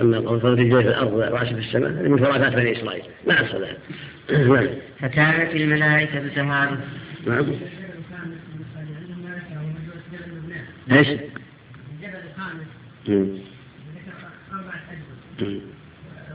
[0.00, 3.04] أما قول فرد الجيش في الأرض ورأسه في السماء هذه من خرافات بني إسرائيل.
[3.26, 3.76] لا أصل لها
[4.54, 4.68] نعم.
[5.00, 6.80] فكانت الملائكة تهاب
[7.26, 7.46] نعم.
[10.92, 12.66] إيش؟ الجبل الخامس
[13.08, 13.32] ذكر
[14.52, 14.82] أربعة
[15.40, 15.60] أجزاء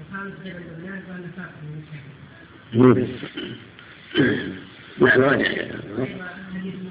[0.09, 1.63] الخامس جبل لبنان وأنا فاقد
[4.99, 5.21] نعم.
[5.21, 5.45] راجع
[6.53, 6.89] حديث ابن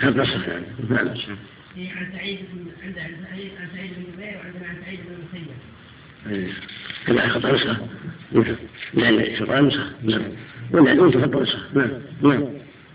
[0.00, 0.48] هذا نصح
[0.90, 1.36] نعم.
[1.78, 6.52] عن سعيد بن عند عن سعيد بن جبير عن سعيد بن المسيب
[7.06, 7.76] كما خطأ نسخة
[9.20, 10.22] الشرطان نسخة نعم
[10.72, 11.90] ولا أنت نسخة نعم
[12.22, 12.42] نعم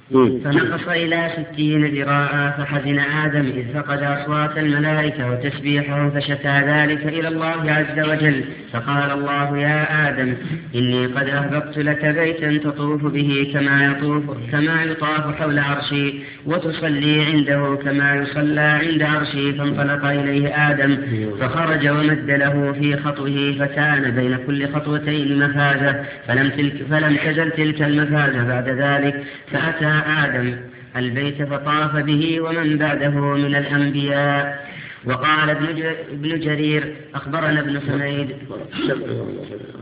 [0.09, 7.71] فنقص إلى ستين ذراعا فحزن آدم إذ فقد أصوات الملائكة وتسبيحه فشكى ذلك إلى الله
[7.71, 8.43] عز وجل.
[8.73, 10.33] فقال الله يا آدم
[10.75, 16.13] إني قد أهبطت لك بيتا تطوف به كما يطوف كما يطاف حول عرشي
[16.45, 19.53] وتصلي عنده كما يصلى عند عرشي.
[19.53, 20.97] فانطلق إليه آدم
[21.39, 26.03] فخرج ومد له في خطوه فكان بين كل خطوتين مفازة.
[26.27, 30.55] فلم, تلك فلم تزل تلك المفازة بعد ذلك فأتى آدم
[30.95, 34.69] البيت فطاف به ومن بعده من الأنبياء.
[35.05, 38.35] وقال ابن جرير أخبرنا ابن حميد.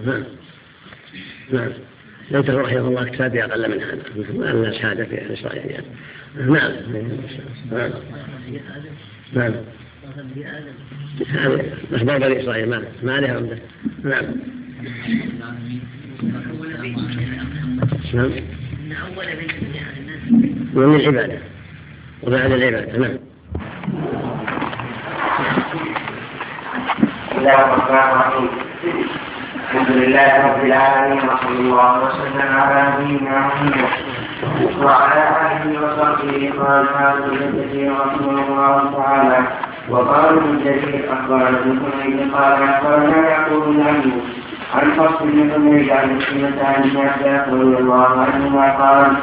[0.05, 0.23] نعم.
[1.53, 1.69] نعم.
[2.31, 3.99] ليته رحمه الله اكتفى بأقل من هذا.
[4.15, 5.83] مثل أن شهادة في الإسرائيليات
[6.35, 6.71] نعم.
[7.71, 7.91] نعم.
[9.33, 9.53] نعم.
[11.93, 13.57] أخبار بني إسرائيل ما ما عليها عمدة
[14.03, 14.25] نعم.
[18.13, 18.31] نعم.
[20.77, 21.39] ومن العبادة.
[22.23, 23.17] وبعد العبادة نعم
[27.31, 28.49] بسم الله الرحمن الرحيم
[29.73, 33.89] الحمد لله رب العالمين وصلى الله وسلم على نبينا محمد
[34.83, 39.39] وعلى آله وصحبه واصحابه كثيرا رحمه الله تعالى
[39.89, 43.81] وقال ابن جرير اخبرنا ابن حميد قال اخبرنا يعقوب بن
[44.75, 49.17] عن حفص بن حميد عن مسلمة عن ابن عباس رضي الله عنهما قال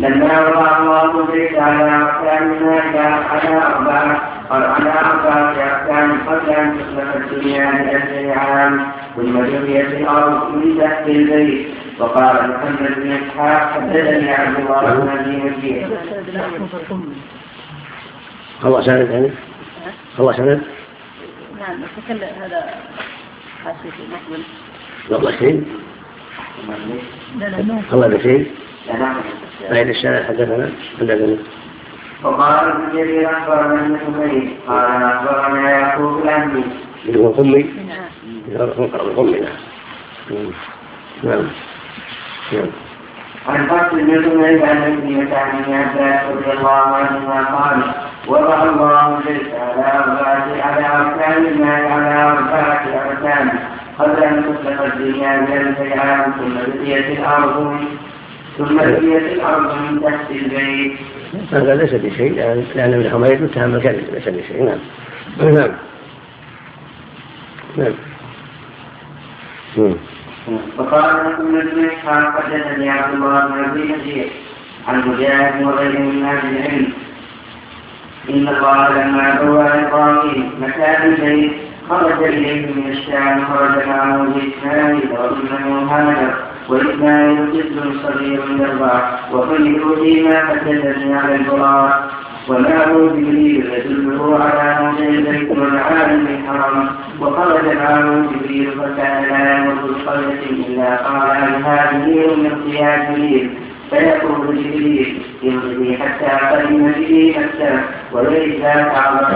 [0.00, 4.20] لما وضع الله البيت على أركان المائدة على أربعة
[4.50, 8.86] على أربعة أركان قبل أن تصبح الدنيا بألف عام
[9.16, 11.68] ثم جريت الأرض من تحت البيت
[11.98, 15.86] وقال محمد بن إسحاق حدثني عبد الله بن أبي وكيل.
[18.64, 19.30] الله سند يعني؟
[20.18, 20.62] الله سند؟
[21.58, 21.76] نعم
[22.06, 22.64] تكلم هذا
[23.64, 24.42] حاشية مقبل
[25.10, 25.64] قبل شيء
[27.38, 28.50] لا لا الله بشيء
[29.68, 30.70] فإن الشارع حدثنا؟
[31.00, 31.36] حدثنا
[32.24, 36.64] وقال ابن جرير أخبرنا ابن حميد قال أخبرنا يعقوب الانبي
[37.06, 37.62] يقول قمي
[38.48, 40.50] نعم نقرأ القمي نعم
[41.22, 41.46] نعم.
[42.52, 42.66] نعم.
[43.48, 47.82] عن فصل بن حميد عن ابن عن عباس رضي الله عنهما قال
[48.28, 53.50] وضع الله البيت على أربعة على أركان المال على أربعة أركان.
[53.98, 57.80] قبل أن تصبح الدنيا بألف عام ثم بقيت الأرض
[58.58, 60.92] ثم بقيت الأرض من تحت البيت
[61.52, 62.32] هذا ليس بشيء
[62.74, 64.78] لأن ابن حميد متهم الكذب ليس بشيء نعم.
[65.54, 65.70] نعم.
[67.76, 67.94] نعم.
[70.78, 74.28] وقال محمد بن اسحاق حدثني عبد الله بن ابي كثير
[74.88, 76.92] عن مجاهد وغيره من أهل العلم
[78.30, 81.52] ان الله لما بوى إبراهيم مكان البيت
[81.88, 86.34] خرج اليه من الشام خرج معه باسماعيل وابنه هاجر
[86.68, 89.00] واسماعيل طفل صغير يرضع
[89.32, 92.10] وخير فيما حدثني على البراق
[92.48, 96.88] ومعه جبريل يدله على موضع البيت والعالم الحرم
[97.20, 103.50] وخرج معه جبريل فكان لا يمر بقرية إلا قال هل هذه من جبريل
[103.90, 107.80] فيقول جبريل امضي حتى قدم به مكة
[108.12, 109.30] وليس ذاك عظام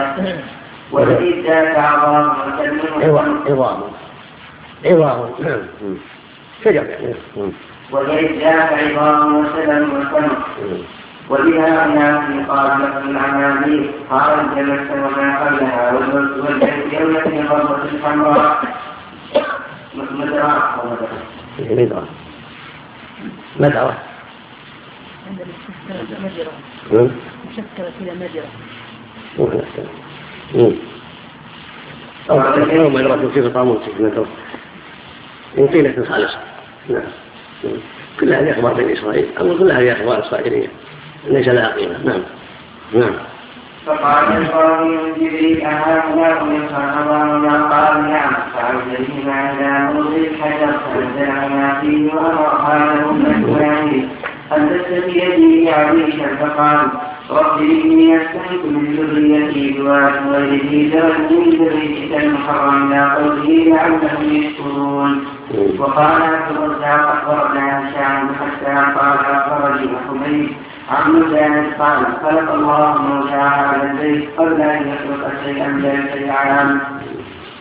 [0.93, 2.33] وليس ذاك عظام.
[3.47, 5.31] عظام
[6.65, 6.87] شجر.
[7.91, 10.83] وليس ذاك عظام وسلم وسلم.
[11.31, 18.63] وبها أناس قال لكم العنابيل قال الجنة وما قبلها والبيت يومة غربة حمراء
[19.95, 20.99] مدراء
[21.59, 22.09] مدرة
[23.61, 23.97] مدرة
[25.29, 26.53] عند الاستثناء مجرى
[26.93, 27.11] مم.
[27.51, 28.43] مشكلة إلى.
[30.55, 30.73] مم.
[32.31, 32.39] أو
[32.91, 34.27] مدرة في طاموس مدرة
[35.59, 36.39] من قيلة خالصة
[36.91, 37.73] نعم.
[38.21, 39.27] كل هذه أخبار بني إسرائيل.
[39.39, 40.69] أو كل هذه أخبار إسرائيلية.
[41.29, 42.05] ليس لها قيمة.
[42.05, 42.23] نعم.
[42.93, 43.13] نعم.
[43.87, 48.11] فقال إبراهيم جبريل أهؤلاء يصعدون قال.
[48.11, 48.33] نعم.
[48.55, 52.13] فعرج بهما إلى موضع الحجر فنزلهما فيه
[53.01, 54.09] لهم إسماعيل
[54.53, 56.89] أن تستفي بيده عريشا فقال
[57.31, 64.23] رب إني أسكنت من ذريتي بواد غير ذي زرع من ذريتك المحرم إلى قوله لعلهم
[64.33, 65.25] يشكرون.
[65.79, 70.49] وقال عبد الرزاق أخبرنا هشام حتى قال أخبرني حميد
[70.91, 76.81] عن مجاهد قال خلق الله موسى هذا البيت قبل أن يخلق شيئا بألف عام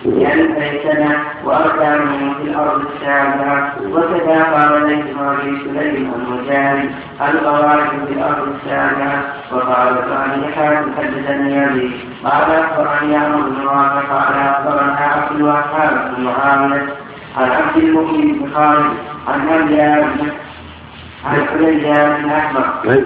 [0.09, 6.91] بألف سنة وأركانه في الأرض السابعة وكذا قال ليس أبي سليم المجاهد
[7.21, 11.91] القواعد في الأرض السابعة وقال ثاني حاتم حدثني أبي
[12.23, 16.87] قال أخبرني عمرو بن رافع قال أخبرنا عبد الوهاب بن معاوية
[17.37, 18.93] عن عبد المؤمن بن خالد
[19.27, 19.81] عن أبي
[21.25, 23.05] عن حليجة بن أحمر من؟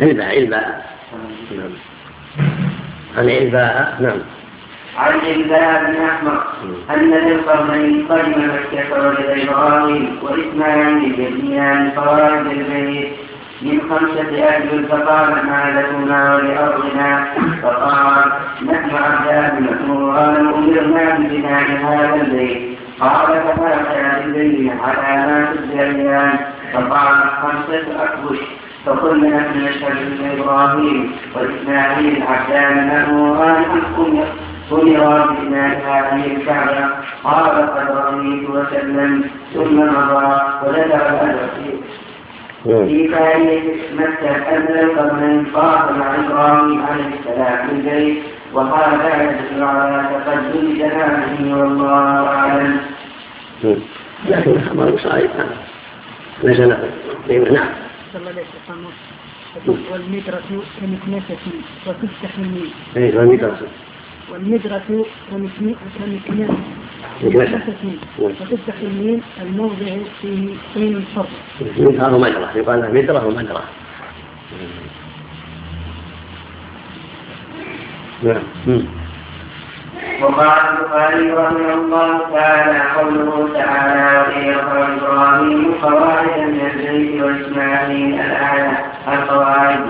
[0.00, 0.56] علبة علبة
[1.52, 1.70] نعم.
[3.16, 4.18] عن علباء نعم.
[4.98, 6.42] عن علباء بن احمر
[6.94, 13.12] ان ذي القرنين قدم مكه ولد إبراهيم وإسماعيل يبنيان فوائد البيت
[13.62, 17.26] من خمسة أجل فقال ما لكما ولأرضنا.
[17.62, 18.32] فقال
[18.66, 22.78] نحن عبدان مأموران أمرنا ببناء هذا البيت.
[23.00, 26.38] قال فما بالبيت على ما تزدريان
[26.72, 28.38] فقال خمسة أكبش
[28.86, 34.24] فقلنا نحن نشهد ان إبراهيم وإسماعيل عبدان ماموران ان
[34.72, 36.88] أمر ببناء هذه الكعبة
[37.24, 41.80] قال قد رضيت وسلم ثم مضى وذكر الأدب
[42.64, 43.64] في تاريخ
[43.94, 51.56] مكة أن القرنين طاف مع إبراهيم عليه السلام في البيت وقال يدل على تقدم جنابه
[51.56, 52.80] والله أعلم.
[54.28, 55.30] لكن الخبر صحيح
[56.42, 56.60] ليس
[57.52, 57.66] نعم.
[59.92, 60.42] والمدرة
[60.80, 61.36] كمكنسة
[61.86, 62.70] وتفتح الميل.
[62.96, 63.58] اي والمدرة.
[64.32, 66.56] والمدرة كمكنسة
[68.18, 71.26] وتفتح الميل الموضع فيه طين الفرد.
[71.78, 73.62] مدرة ومدرة يقال مدرة ومدرة.
[78.22, 78.42] نعم.
[80.22, 89.80] وقال البخاري رحمه الله تعالى قوله تعالى ويرفع إبراهيم قواعد من البيت وإسماعيل الآية القواعد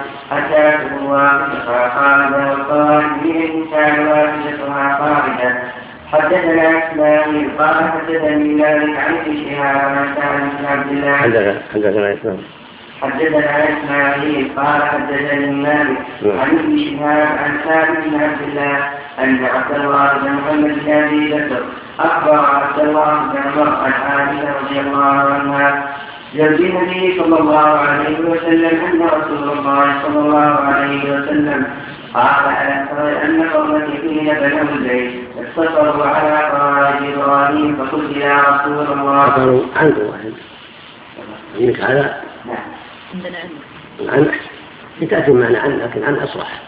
[6.12, 9.74] حدثنا إسماعيل قال حدثني مالك عن ابن شهاب
[10.22, 11.16] عن بن عبد الله
[13.02, 18.78] حدثنا اسماعيل قال حدثني مالك عن ابن شهاب عن ثابت بن عبد الله
[19.18, 21.62] أن عبد الله بن محمد بن ابي بكر
[22.00, 25.88] أخبر عبد الله بن عمر عن عائشة رضي الله عنها
[26.34, 31.66] زوج النبي صلى الله عليه وسلم أن رسول الله صلى الله عليه وسلم.
[32.14, 32.48] قال
[33.24, 39.24] أن قومك حين بنوا البيت اقتصروا على قواعد إبراهيم؟ فقلت يا رسول الله.
[39.24, 40.32] اقتصروا عنك واحد.
[41.60, 42.56] عندك هذا؟ نعم.
[43.14, 43.38] عندنا
[45.00, 46.62] عن تأتي معنى عن لكن عن أصرح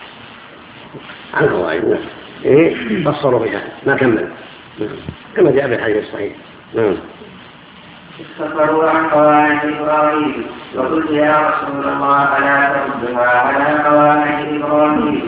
[1.34, 1.98] عن قواعد نعم.
[2.44, 3.62] إيه فسروا بها.
[3.86, 4.28] ما كمل.
[4.78, 4.88] نعم.
[5.36, 6.32] كما جاء في الحديث الصحيح.
[6.74, 6.96] نعم.
[8.20, 10.44] استغفروا عن قواعد إبراهيم.
[10.76, 15.22] وقلت يا رسول الله ألا تردها على قواعد إبراهيم؟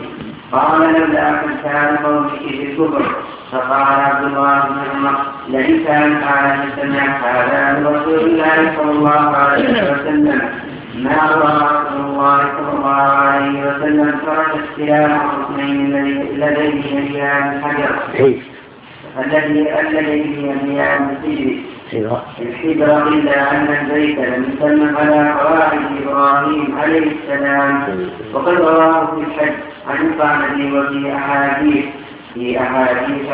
[0.51, 3.15] قال لولا ان كان قومك في الكفر.
[3.51, 5.15] فقال عبد الله بن عمر
[5.49, 10.41] لئن كان عالم سمعت هذا من رسول الله صلى الله عليه وسلم.
[10.95, 15.91] ما روى رسول الله صلى الله عليه وسلم ترك استلام الركنين
[16.39, 17.95] لديه يميان الحجر.
[19.19, 28.09] الذي الذي يميان الحجر الحجر إلا أن البيت لم يسلم على قواعد إبراهيم عليه السلام.
[28.33, 29.53] وقد رواه في الحج
[29.87, 31.85] عن القعنبي وفي احاديث
[32.33, 33.25] في احاديث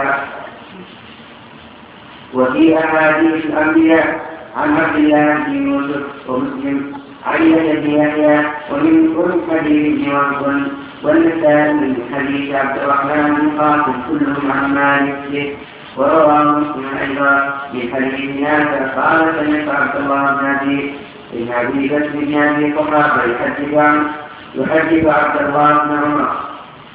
[2.34, 4.22] وفي أحاديث الأنبياء
[4.58, 6.94] عن عبد الله بن يوسف ومسلم
[7.26, 7.42] عن
[7.76, 8.40] بن يحيى
[8.72, 10.68] ومن كل حديث ابن
[11.04, 15.58] والنسائي من حديث عبد الرحمن بن قاسم كلهم عن مالك.
[15.98, 20.94] وروى مسلم أيضا من حديث نافع قال سمعت عبد الله بن ابي
[21.34, 24.08] بن ابي بكر بن ابي قحافه يحدث عن
[24.56, 26.32] يحدث عبد الله بن عمر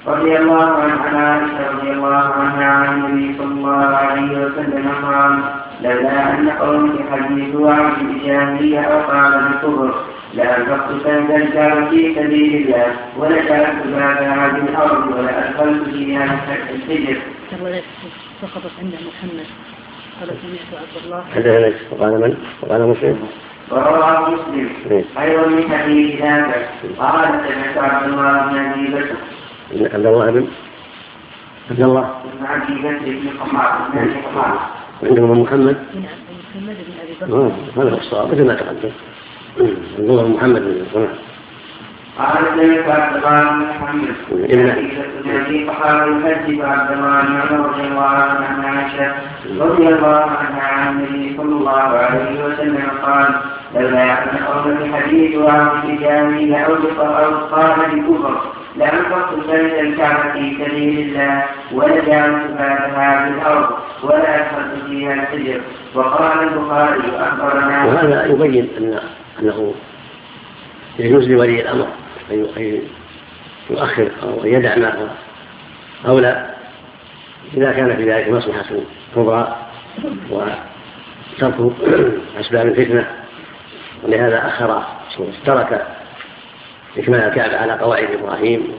[0.07, 5.39] رضي الله عنه عن عائشه رضي الله عنها عن النبي صلى الله عليه وسلم قال
[5.83, 9.95] لولا أن قومك حديثوا عن الجاهلية أو قال بالكفر
[10.35, 16.41] لأنفقت كنزا في سبيل الله ولجعلت بعدها بالأرض ولأدخلت فيها
[16.75, 17.17] السجن.
[18.43, 19.47] سقطت عند محمد
[20.21, 23.19] قال سمعت عبد الله حدثنا وقال من؟ وقال مسلم.
[23.71, 24.71] ورواه مسلم.
[25.19, 26.61] أيضا من حديث نافع
[26.99, 29.17] قال سمعت عبد الله بن أبي بكر.
[29.95, 30.47] عبد الله بن؟
[31.71, 32.15] عبد الله.
[32.41, 37.83] بن أبي بكر بن قمار بن أبي قمار عندهم محمد بن محمد بن أبي بكر.
[37.83, 38.33] هذا هو الصواب.
[38.33, 38.91] مثل ما تقدم
[39.99, 41.09] نور محمد بن سمع
[42.19, 44.15] قال سمعت عبد الله بن محمد.
[45.27, 49.15] الذي صحابي الحج عبد الله بن عمر رضي الله عنه عن عائشة
[49.61, 53.35] رضي الله عنها عن النبي صلى الله عليه وسلم قال
[53.75, 58.41] لولا أن قوم حديث عن الجامع لاوجق أو قال بكفر
[58.79, 65.61] لأنفقت بيت الكعبة في سبيل الله ولجعلت بعدها بالأرض ولا أدخلت فيها الحجر.
[65.95, 69.01] وقال البخاري أخبرنا وهذا يبين أن
[69.41, 69.75] أنه
[70.99, 71.87] يجوز لولي الأمر
[72.31, 72.47] أن
[73.71, 75.09] يؤخر أو يدع ما
[76.07, 76.47] أولى
[77.55, 78.65] إذا كان في ذلك مصلحة
[79.17, 79.57] كبرى
[80.31, 81.73] وترك
[82.41, 83.07] أسباب الفتنة
[84.03, 84.83] ولهذا أخر
[85.47, 85.87] ترك
[86.99, 88.73] إكمال الكعبة على قواعد إبراهيم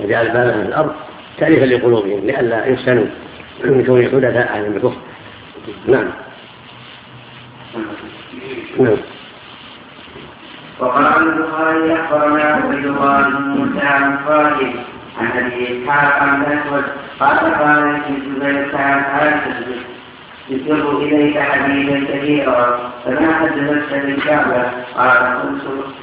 [0.00, 0.94] وجعل بابها في الأرض
[1.38, 3.06] تأليفا لقلوبهم لئلا يفتنوا
[3.64, 4.96] من كون حدثاء أهل الكفر
[5.86, 6.10] نعم.
[8.78, 8.96] نعم.
[10.80, 14.74] وقال البخاري أخبرنا عبد الله بن موسى عن صالح
[15.20, 16.84] عن أبي إسحاق عن الاسود
[17.20, 19.64] قال قال الزبير سعد عائشه
[20.48, 22.78] يسر إليك حديثا كثيرا.
[23.04, 24.62] فما حدثتك بالكعبة؟
[24.96, 25.62] قال قلت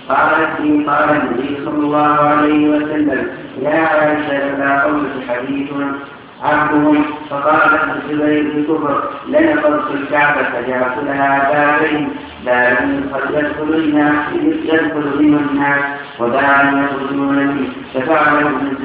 [0.10, 3.28] قالت لي قال النبي صلى الله عليه وسلم
[3.62, 5.70] يا عائشة فلا قولك حديث.
[6.44, 12.10] عبدهم فقالت الزبير بكفر لنقضت الكعبة فجعلت لها بابين
[12.46, 12.78] باب
[13.14, 14.16] قد يدخل الناس
[14.64, 15.84] يدخل بهم الناس
[16.20, 18.78] وباب يخرجون منه ففعل ابن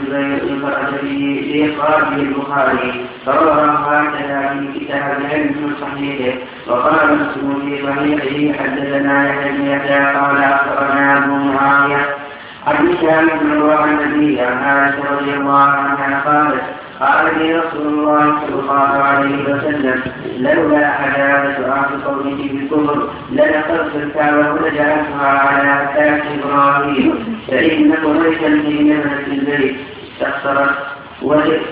[1.02, 3.06] به لإخراجه البخاري.
[3.26, 6.38] فروى هكذا في كتاب العلم من صحيحه
[6.68, 12.25] وقال مسلم في صحيحه حدثنا يحيى بن يحيى قال أخبرنا أبو معاوية
[12.66, 16.62] عن هشام بن عن النبي عن عائشة رضي الله عنها قالت
[17.00, 20.02] قال لي رسول الله صلى الله عليه وسلم
[20.38, 27.40] لولا عداوة أهل قومه بالكفر لنقضت الكعبة ولجعلتها على أساس إبراهيم.
[27.48, 29.76] فإن قريشا في نعمة البيت
[30.12, 30.74] استخسرت
[31.22, 31.62] ولجعلت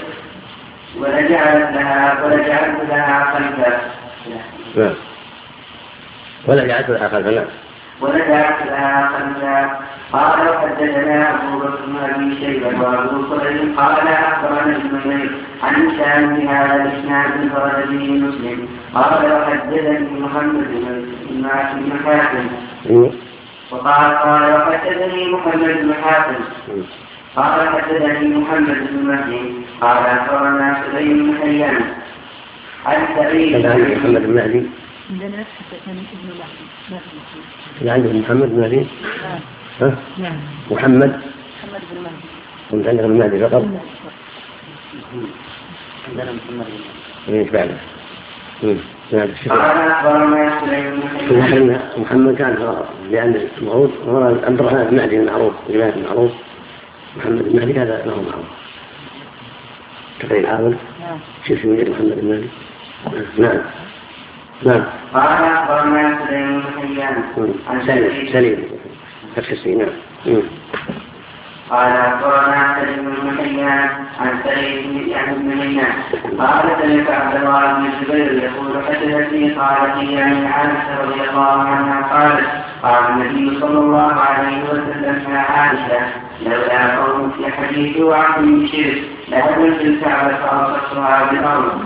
[1.75, 3.81] لها ولجعلت لها خلفا.
[6.47, 7.47] ولجعلت لها خلفا
[8.01, 9.79] ونزعت لها خمسا
[10.13, 15.31] قال وحدثنا ابو بكر بن ابي شيبه وابو كريم قال اخبرنا ابن
[15.63, 20.69] عن هشام بهذا الاسناد انفرد به مسلم قال وحدثني محمد
[21.31, 22.47] بن حاتم
[23.71, 26.41] وقال قال وحدثني محمد بن حاتم
[27.37, 31.81] قال حدثني محمد بن مهدي قال أخبرنا سليم بن حيان
[32.87, 34.67] عن سعيد محمد بن مهدي.
[35.11, 35.95] عندنا ابن
[36.91, 37.07] مهدي
[37.81, 39.41] اللي عندك محمد بن مهدي؟ نعم
[39.81, 40.41] ها؟ نعم.
[40.71, 42.17] محمد؟ محمد بن مهدي.
[42.71, 43.65] وانت عندك ابن مهدي فقط؟
[46.09, 46.67] عندنا محمد
[47.29, 47.75] إيش بعده؟
[49.13, 51.01] نعم قال اخبرنا سليم
[51.31, 56.33] بن حيان محمد كان لأن المعروف هو عبد الرحمن بن مهدي المعروف الإمام المعروف.
[57.17, 58.47] محمد بن مهدي هذا له معروف.
[60.21, 61.19] تقرير العاول نعم.
[61.49, 62.49] شو اسمه محمد بن مهدي؟
[63.39, 63.61] نعم.
[64.63, 64.85] نعم.
[65.15, 67.25] قال اخبرنا سليم بن حيان
[67.71, 68.33] عن سليم.
[68.33, 68.65] سليم.
[69.39, 69.89] السين نعم.
[70.27, 70.43] مم.
[71.71, 73.89] قال اخبرنا سليم بن حيان
[74.21, 74.85] عن سعيد
[75.39, 75.93] بن مينان
[76.39, 82.03] قال سمعت عبد الله بن الزبير يقول حدثتني قالت لي عن عائشة رضي الله عنها
[82.03, 82.47] قالت
[82.83, 86.07] قال النبي صلى الله عليه وسلم يا عائشة
[86.43, 91.81] لولا قومك حديث وعن شرك لهدمت الكعبة فأصبتها بالأرض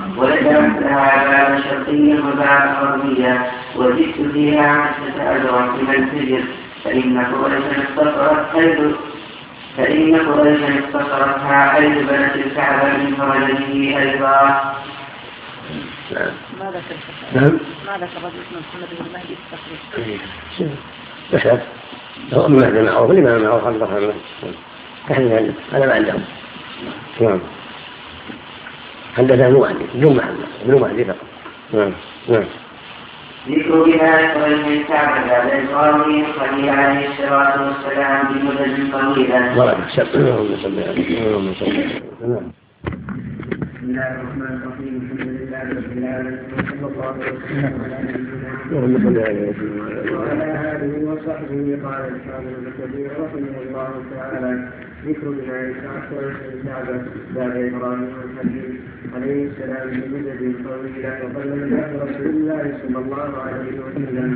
[0.80, 6.44] لها باب شرقيا وباب غربيا وجئت فيها عشرة أجرا من الفجر.
[6.84, 8.78] فإن قريشا استصرت حيث
[9.76, 14.74] فإن قريشا استصرتها حيث بنت الكعبة من فرجه أيضا.
[16.10, 16.32] نعم.
[16.60, 16.96] ما ذكر
[17.34, 19.36] نعم ما ذكر رجل اسمه محمد بن مهدي
[21.30, 21.38] في
[22.32, 24.12] مهدي معروف الإمام معروف عبد الرحمن
[25.10, 26.22] عنده هذا ما عندهم
[27.20, 27.40] نعم.
[29.16, 31.16] حدثنا مهدي بدون محمد ابن مهدي فقط.
[31.72, 31.92] نعم
[32.28, 32.44] نعم.
[33.48, 39.76] ذكر بها قريش الكعبة بعد إبراهيم الخليل عليه الصلاة والسلام بمدد طويلة ورد
[40.14, 42.52] اللهم صل على اللهم صل على نعم.
[43.88, 46.38] بسم الله الرحمن الرحيم الحمد لله رب العالمين.
[46.52, 47.72] وصلى الله وسلم
[50.14, 54.68] وعلى آله وصحبه قال الحافظ ابن كثير رحمه الله تعالى
[55.06, 57.02] ذكر بناء الكعبة
[57.36, 58.80] بعد إبراهيم الخليل
[59.14, 64.30] عليه السلام بمدد طويلة وقد نبه رسول الله صلى الله عليه وسلم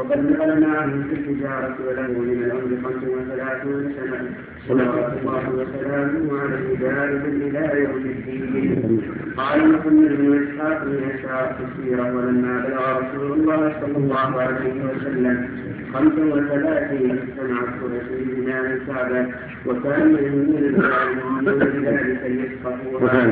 [0.00, 4.30] وقد نقل معه في التجارة وله من الأمر خمس وثلاثون سنة
[4.68, 9.02] صلوات الله وسلامه عليه دائما إلى يوم الدين.
[9.36, 15.48] قال محمد بن إسحاق من أشعار السيرة ولما بلغ رسول الله صلى الله عليه وسلم.
[15.94, 19.26] خمس وثلاثين سنة قرش بناء الكعبة
[19.66, 21.48] وكان يهمون الإسلام من
[21.84, 22.50] ذلك
[22.92, 23.28] وكان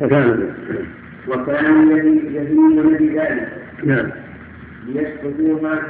[0.00, 0.50] وكان
[1.28, 1.90] وكان
[2.34, 3.48] يهمون بذلك.
[3.84, 4.21] نعم.
[4.86, 5.82] ليسقطوها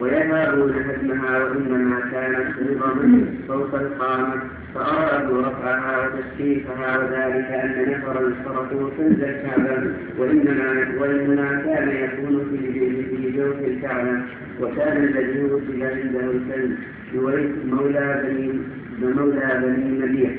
[0.00, 4.42] ويهابون هدمها وإنما كانت نظما فوق القامة
[4.74, 12.72] فأرادوا رفعها وتسكيفها وذلك أن نفرا اشترطوا كنز الكعبة وإنما وإنما كان يكون في
[13.04, 14.22] في جوف الكعبة
[14.60, 16.76] وكان الذي وجد عنده الكنز
[17.14, 18.52] جويف مولى بني
[19.02, 20.30] مولى بني نبيع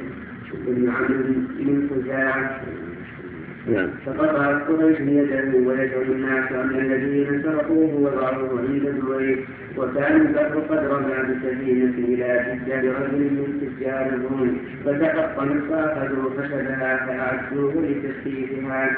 [0.67, 1.23] بن عمرو
[1.59, 2.61] بن خزاعة
[3.67, 3.89] نعم.
[4.67, 9.47] قريش يده ويدعو الناس ان الذين سرقوه وضعوه عند الزبير
[9.77, 14.57] وكان البحر قد رمى بسفينة إلى تجار رجل من تجار الروم.
[14.85, 18.91] فتحطمت فأخذوا فشدها فأعدوه لتسقيفها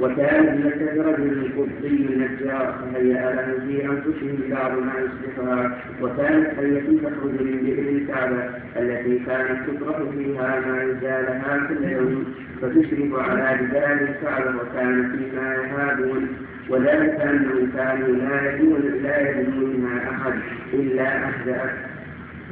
[0.00, 5.78] وكان ابنة رجل قبطي نجار فهيأ له في أنفسهم بعض ما يصلحها.
[6.02, 8.42] وكانت حية تخرج من بئر الكعبة
[8.76, 12.24] التي كانت تطرح فيها ما يزالها كل يوم.
[12.62, 16.28] فتشرف على جدار الكعبة وكان فيما يهابون
[16.70, 20.32] وذلك أنهم كانوا لا يدون لا يدون منها أحد
[20.72, 21.74] إلا أحزأت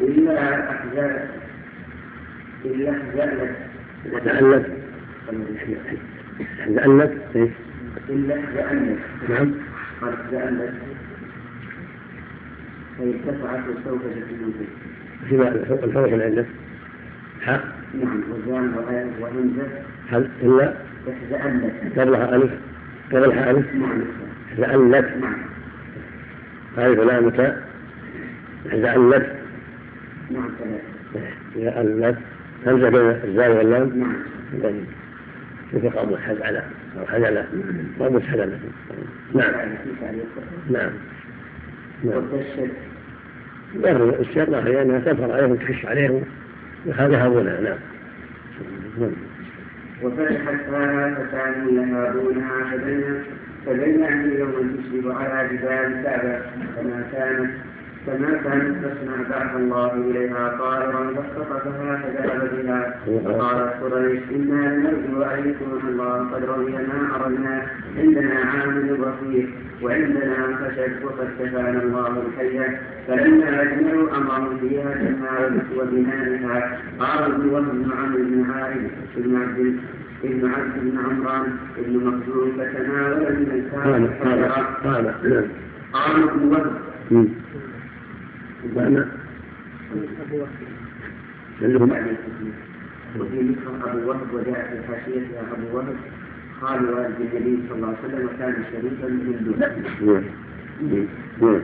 [0.01, 1.29] إلا أحزأت
[2.65, 3.57] إلا أحزأت
[4.13, 4.67] وتألت
[6.67, 7.49] تألت إيه؟
[8.09, 9.55] إلا أحزأت نعم.
[10.03, 10.75] قد تألت
[12.99, 14.67] فارتفعت وسوف تكون
[15.29, 16.47] فيما الفرق عندك
[17.41, 17.65] حاء
[17.95, 18.73] نعم وزان
[19.21, 19.67] وهمزة
[20.11, 20.75] هل إلا
[21.09, 22.51] احزألت قبلها ألف؟
[24.59, 25.37] نعم نعم
[26.79, 27.69] ألف لام تاء
[28.67, 29.33] زألت
[30.31, 32.19] نعم ثلاثة زألت
[32.67, 34.15] همزة بين الزاي واللام
[34.63, 34.75] نعم
[35.73, 36.57] مثل قوم حزعل
[36.99, 37.45] أو حزل
[37.99, 38.59] قوم حزل
[39.35, 39.53] نعم
[40.71, 40.91] نعم
[42.05, 42.23] نعم
[43.77, 46.25] ظهر الشر أنها تظهر عليهم تخش عليهم
[46.87, 47.79] يهابونها نعم
[49.01, 49.28] نعم
[50.03, 50.55] وفتحت
[51.15, 53.23] فكانوا يهابونها فبين
[53.67, 55.69] فبين أن يوم تشرف على جبال
[55.99, 56.39] الكعبة
[56.77, 57.51] كما كانت
[58.09, 63.01] كما كانت تصنع بعث الله إليها طائرا فاختطفها فذهب بها.
[63.25, 67.67] فقالت قريش إنا لنرجو أن يكون الله قد رضي ما أردنا.
[67.99, 69.49] عندنا عامل رفيق
[69.83, 72.81] وعندنا خشب وقد كفانا الله الحية.
[73.09, 76.79] فلما أجمعوا أمرهم فيها تمارس وبنائها.
[77.01, 79.79] قال ابن وهب بن عمرو بن عارف بن عبد
[80.25, 81.47] ابن عبد بن عمران
[81.79, 84.55] بن مخزوم فتناول من الكعبة قال
[84.85, 85.45] قال نعم.
[85.93, 86.71] قال
[88.65, 89.05] ابن
[93.21, 95.97] وفي نسخة أبو وهب وجاء في حاشيتها أبو وهب
[96.63, 99.59] قال والد النبي صلى الله عليه وسلم وكان شريفا من دون.
[100.09, 100.23] نعم.
[100.83, 101.07] مم.
[101.43, 101.61] نعم.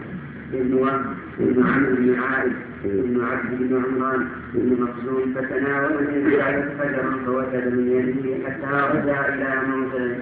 [0.55, 1.05] ابن وهب
[1.41, 2.53] ابن عمرو بن عائد
[2.85, 9.29] ابن عبد بن عمران بن مخزوم فتناول من ذلك فجرا فوجد من يده حتى رجع
[9.29, 10.17] إلى موضعه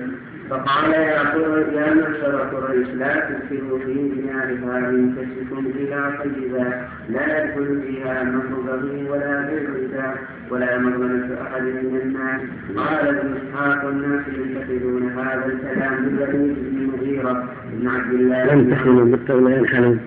[0.51, 7.45] فقال يا قريش يا معشر قريش لا تكثروا في ديارها من كسبكم إلى طيبا لا
[7.45, 10.15] يدخل فيها مر بغي ولا ربا
[10.51, 12.41] ولا مظلمة أحد من الناس.
[12.77, 17.49] قال ابن إسحاق الناس يتخذون هذا الكلام من وليد بن مغيرة.
[17.73, 20.01] بن عبد الله يمتحنون بالتاء ولا ينحنون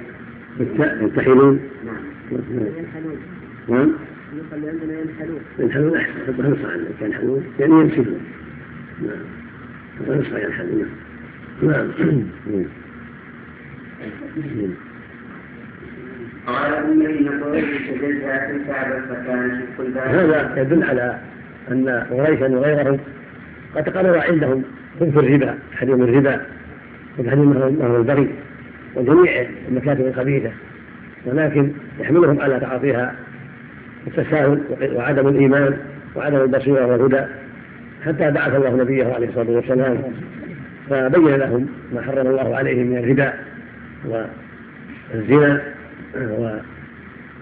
[0.59, 2.39] بالتاء يمتحنون نعم.
[3.67, 3.91] نعم
[4.53, 5.39] اللي عندنا ينحلون.
[5.59, 6.85] ينحنون أحسن.
[7.01, 8.19] ينحنون يعني يمسكون
[9.01, 9.44] نعم.
[11.61, 11.91] نعم.
[16.47, 16.73] قال
[19.97, 21.19] هذا يدل على
[21.71, 22.99] أن قريشا وغيرهم
[23.75, 24.63] قد تقرر عندهم
[24.99, 26.41] خبث الربا تحريم الربا
[27.17, 28.29] وتحريم نهر البغي
[28.95, 30.51] وجميع المكاتب الخبيثة
[31.25, 33.15] ولكن يحملهم على تعاطيها
[34.07, 34.61] التساهل
[34.93, 35.77] وعدم الإيمان
[36.15, 37.25] وعدم البصيرة والهدى.
[38.05, 40.01] حتى بعث الله نبيه عليه الصلاة والسلام
[40.89, 43.33] فبين لهم ما حرم الله عليهم من الربا
[45.13, 45.61] والزنا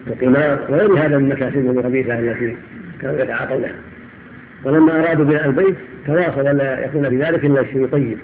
[0.07, 2.57] والقمار وغير هذا من المكاسب الخبيثة التي
[3.01, 3.75] كانوا يتعاطونها
[4.63, 5.75] ولما أرادوا بناء البيت
[6.05, 8.17] تواصوا ألا يكون في ذلك إلا الشيء الطيب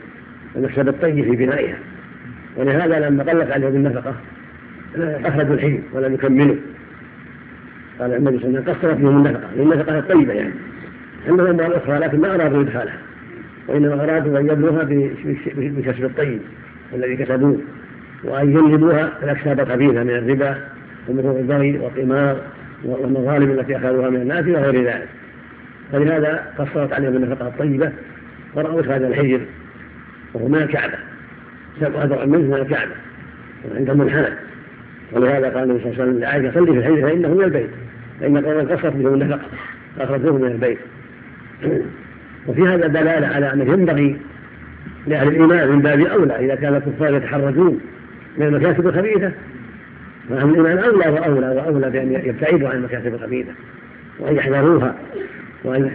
[0.55, 1.77] المكسب الطيب في بنائها.
[2.57, 4.15] ولهذا لما قلت عليهم النفقة
[5.25, 6.55] أخرجوا الحين ولم يكملوا.
[7.99, 10.53] قال النبي صلى الله عليه وسلم قصرت بهم النفقة للنفقة الطيبة يعني.
[11.27, 12.97] عندهم أموال أخرى لكن ما أرادوا إدخالها
[13.67, 14.83] وإنما أرادوا أن يبلوها
[15.57, 16.39] بكسب الطيب
[16.93, 17.57] الذي كسبوه.
[18.23, 20.57] وأن ينجبوها الأكساب الخبيثة من الربا
[21.07, 22.37] ومثل البغي والقمار
[22.83, 25.07] والمظالم التي أخذوها من الناس وغير ذلك.
[25.91, 27.91] فلهذا قصرت عليهم النفقة الطيبة
[28.55, 29.41] ورأوا هذا الحجر
[30.33, 30.97] وهو من الكعبة
[31.79, 32.91] سبع منه من الكعبة
[33.75, 34.35] عندهم منحنى
[35.11, 37.69] ولهذا قال النبي صلى الله عليه وسلم لعائشة صلي في الحجر فإنه من البيت.
[38.19, 39.45] فإن قوما قصرت بهم النفقة
[39.99, 40.77] أخرجوه من البيت.
[42.47, 44.17] وفي هذا دلالة على أنه ينبغي
[45.07, 47.79] لأهل الإيمان من باب أولى إذا كان الكفار يتحرجون
[48.37, 49.31] من المكاسب الخبيثة
[50.29, 53.51] فأهل الإيمان أولى وأولى وأولى بأن يبتعدوا عن المكاسب الخبيثة
[54.19, 54.95] وأن يحذروها
[55.63, 55.91] وأن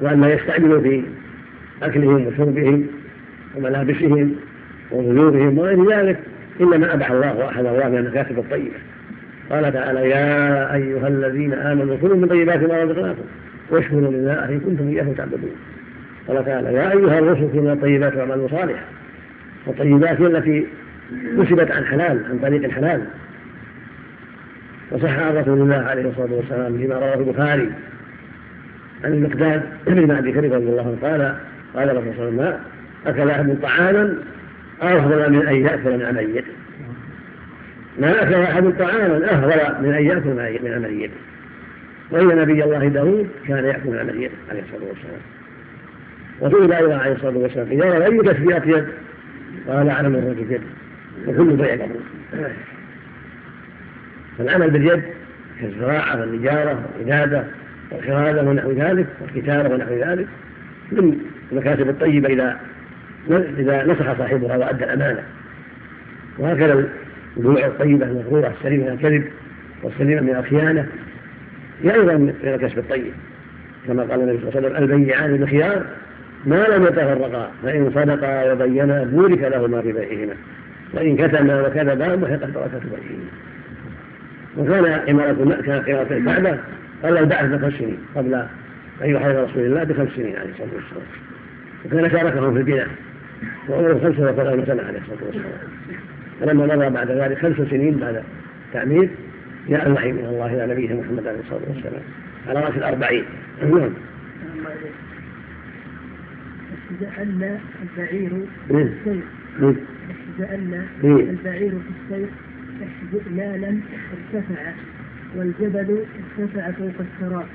[0.00, 1.02] وأن لا يستعجلوا في
[1.82, 2.86] أكلهم وشربهم
[3.56, 4.34] وملابسهم
[4.92, 6.18] وبيوتهم وغير ذلك
[6.60, 8.76] إلا ما أباح الله وأحل الله من المكاسب الطيبة.
[9.50, 13.22] قال تعالى يا أيها الذين آمنوا كلوا من طيبات ما رزقناكم
[13.70, 15.56] واشكروا لله إن كنتم إياه تعبدون.
[16.28, 18.84] قال تعالى يا أيها الرسل كلوا الطيبات واعملوا صالحا
[19.66, 20.66] والطيبات هي التي
[21.36, 23.02] نسبت عن حلال عن طريق الحلال.
[24.90, 27.72] وصح عن رسول الله عليه الصلاة والسلام فيما رواه البخاري
[29.04, 30.98] عن المقداد بن معدي كريم رضي الله عنه.
[31.02, 31.36] قال
[31.74, 32.60] قال صلى الله
[33.06, 34.16] أكل أحد طعاما
[34.82, 36.44] افضل من أن يأكل من ميت.
[37.98, 40.28] ما أكل أحد طعاما افضل من أن يأكل
[40.62, 41.10] من ميت.
[42.12, 45.20] وإن نبي الله داود كان ياكل من ميت عليه الصلاة والسلام.
[46.40, 48.86] وسئل أيضا عليه الصلاة والسلام إذا رأى أي تسبيات يد
[49.68, 50.62] قال أعلم الرجل يد
[51.26, 52.00] وكل بيع قبول
[54.38, 55.02] فالعمل باليد
[55.60, 57.44] كالزراعه والنجارة والعبادة
[57.90, 60.26] والخرادة ونحو ذلك والكتابه ونحو ذلك
[60.92, 61.18] من
[61.52, 62.60] المكاسب الطيبة إذا
[63.30, 65.22] إذا نصح صاحبها وأدى الأمانة.
[66.38, 66.88] وهكذا
[67.36, 69.24] البيوع الطيبة المغروره السليمه من الكذب
[69.82, 70.86] والسليمه من الخيانة.
[71.90, 73.12] أيضا من الكسب الطيب.
[73.86, 75.82] كما قال النبي صلى الله عليه وسلم البيعان بخيار
[76.46, 80.34] ما لم يتفرقا فإن صدقا وبينا بورك لهما في بيعهما.
[80.94, 83.30] وإن كتما وكذبا محقت بركة بيعهما.
[84.56, 86.58] وكان عمارة كان قراءة الكعبة
[87.02, 91.06] قبل البعث بخمس سنين قبل أن يحرم رسول الله بخمس سنين عليه الصلاة والسلام.
[91.84, 92.88] وكان شاركهم في البناء
[93.68, 95.46] وعمره خمسة وثلاثين سنة عليه الصلاة والسلام.
[96.40, 98.22] فلما مضى بعد ذلك خمس سنين بعد
[98.68, 99.08] التعمير
[99.68, 102.02] جاء الوحي من الله إلى نبيه محمد عليه الصلاة والسلام.
[102.48, 103.24] على رأس الأربعين.
[103.62, 103.90] نعم.
[107.00, 108.30] جعلنا البعير
[108.68, 108.82] في إيه.
[108.82, 109.22] السير.
[110.38, 111.30] جعلنا إيه.
[111.30, 112.28] البعير في السير
[113.14, 113.80] استعلالا
[114.34, 114.72] ارتفع
[115.36, 116.04] والجبل
[116.38, 117.46] ارتفع فوق الثرى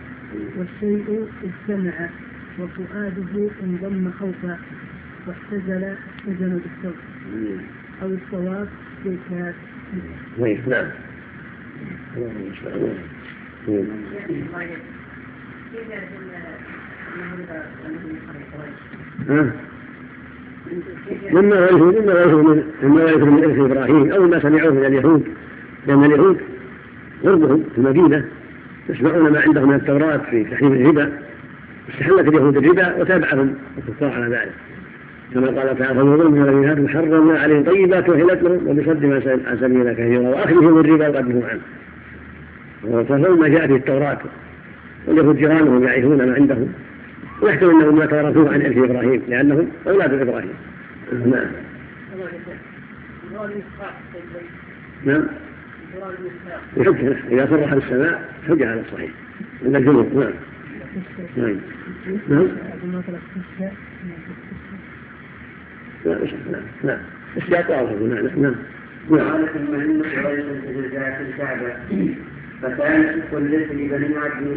[0.58, 2.10] والشيء اجتمع
[2.60, 4.60] وفؤاده انضم خوفا
[5.28, 6.96] واحتزل احتزل بالصوت
[8.02, 8.68] أو الصواب
[9.06, 9.56] بالكاف
[10.38, 10.86] كويس نعم اللهم المستعان.
[10.86, 10.86] نعم.
[10.86, 10.96] ها؟
[21.32, 25.28] مما يعرفه مما يعرفه من مما يعرفه من ارث إبراهيم؟ أو ما سمعوه من اليهود؟
[25.88, 26.38] لأن اليهود
[27.24, 28.26] غربهم في المدينة
[28.90, 31.12] يسمعون ما عندهم من التوراة في تحريم الربا
[31.90, 34.67] استحلت اليهود الربا وتابعهم الكفار على ذلك.
[35.34, 39.14] كما قال تعالى فمن من الذين حرمنا عليهم طيبات وحلت لهم وبصدهم
[39.48, 41.62] عن سبيلنا كثيرا واخذهم الربا وقدهم عنه.
[42.84, 44.20] وتفهم ما جاء في التوراه
[45.08, 46.74] واليهود جيرانهم يعرفون ما عندهم
[47.42, 50.54] ويحتمل انهم يتوارثوه عن ارث إبراهيم لأنهم أولاد إبراهيم.
[51.12, 51.48] نعم.
[55.06, 55.28] نعم.
[56.78, 59.12] يحجها إذا صرح بالسماء حجة على الصحيح.
[59.66, 60.34] عند الجمهور نعم.
[61.38, 61.58] نعم.
[62.30, 62.48] نعم.
[66.08, 66.20] نعم
[66.52, 67.00] نعم نعم
[67.70, 68.56] واضح نعم نعم
[69.10, 70.46] نعم قال ثم ان قريش
[71.18, 71.74] في الكعبه
[72.62, 74.48] فكان شق الليل لبني عبد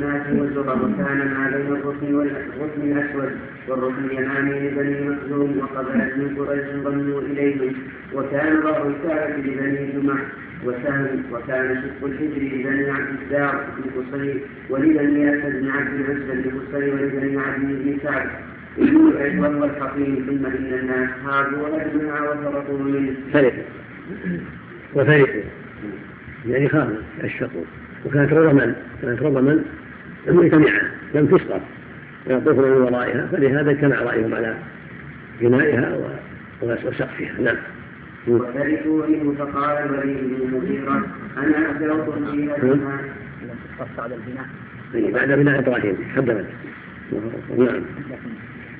[0.40, 3.32] والزبر وكان ما بين الركن والركن الاسود
[3.68, 7.74] والركن اليماني لبني مخزوم وقبلت من قريش ضموا اليهم
[8.14, 10.18] وكان ظهر الكعبه لبني جمع
[10.64, 14.40] وسهم وكان شق الحجر لبني عبد الدار بن قصي
[14.70, 18.28] ولبني اسد بن عبد العزى بن قصي ولبني عبد بن سعد
[18.80, 21.10] وهو الحقيم ثم الناس
[21.54, 23.14] وفرقوا منه.
[23.32, 23.62] فرقوا
[24.94, 25.42] وفرقوا
[26.46, 27.64] يعني خافوا اشفقوا
[28.06, 29.62] وكانت رضما كانت رضما
[30.28, 30.82] مجتمعة
[31.14, 31.60] لم تسقط.
[32.26, 34.56] ويطوفون من ورائها فلهذا اجتمع رأيهم على
[35.40, 35.98] بنائها
[36.62, 37.56] وسقفها نعم.
[38.28, 41.70] وتركوا منه فقال الوليد بن المغيرة أنا
[43.98, 44.46] على البناء
[44.94, 46.46] إيه، بعد بناء إبراهيم قدمت
[47.58, 47.82] نعم.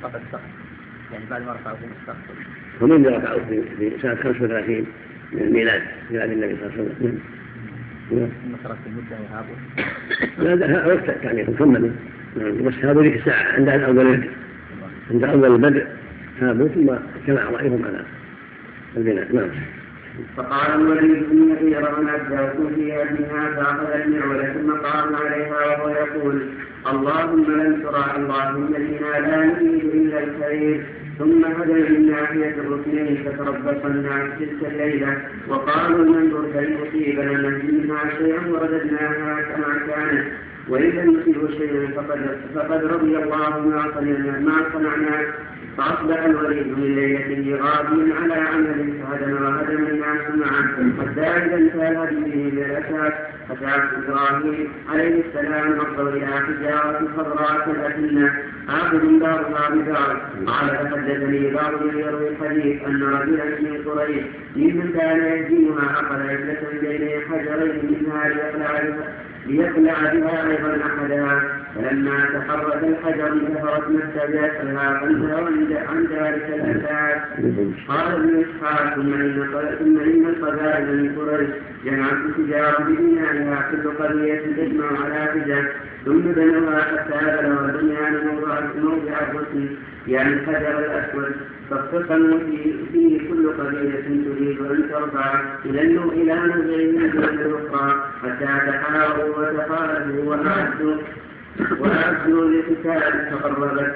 [0.02, 0.50] قطع السقف
[1.12, 2.16] يعني بعد ما رفعوا السقف
[2.80, 4.86] هم اللي رفعوا في سنة 35
[5.32, 7.20] من الميلاد ميلاد النبي صلى الله عليه وسلم.
[8.10, 11.92] ثم ترك المدة وهابوا لا وقت يعني مكمل.
[12.36, 14.28] نعم بس هذا ذيك الساعة عند أول
[15.10, 15.86] عند أول البدء
[16.40, 18.04] هابوا ثم اجتمع رأيهم على
[18.96, 19.50] البناء نعم.
[20.36, 26.42] فقال الوليد بن المغيرة أنا أبدأت في أبنها فأخذ المعولة ثم قام عليها وهو يقول
[26.92, 30.86] اللهم لن ترى اللهم إنا لا نريد إلا الخير.
[31.18, 35.16] ثم هدى من ناحية الركنين فتربص الناس تلك الليلة.
[35.48, 40.26] وقالوا ننظر هل يصيبنا منها شيئا ورددناها كما كانت
[40.68, 42.20] وإن لم شيئا فقد
[42.54, 45.20] فقد رضي الله ما صنعنا ما صنعنا.
[45.80, 52.26] فأصبح الوليد من ليلته غاديا على عمل فهدم وهدم الناس معه حتى إذا انتهى هدمه
[52.26, 53.12] من الأساس.
[53.50, 58.32] إبراهيم عليه السلام نظر إلى حجارة خضراء كالأكنة
[58.68, 64.24] عابد دارها بدار قال فحدثني بعض يروي الحديث أن رجلا من قريش
[64.56, 68.80] ممن كان يهدمها أخذ عدة بين حجرين منها ليقلع
[69.46, 71.60] ليقلع بها أيضا أحدها.
[71.74, 77.22] فلما تحرك الحجر انتهرت نفس بأسرها فانتهوا عن ذلك الأساس.
[77.88, 79.46] قال ابن إسحاق ثم إن
[79.78, 81.50] ثم إن القبائل من قريش
[81.84, 85.64] جمعت تجارة ببنائها كل قرية تجمع على حجة
[86.04, 89.68] ثم بنوها حتى بلغ البنيان موضع موضع الرسم
[90.06, 91.32] يعني الحجر الأسود.
[91.70, 92.38] فاختصموا
[92.92, 100.96] فيه كل قبيلة تريد أن ترفع إلى إلى نزعهم دون الأخرى حتى تحاوروا وتخالفوا وأعدوا
[101.80, 103.92] وأعدوا لقتال فقربت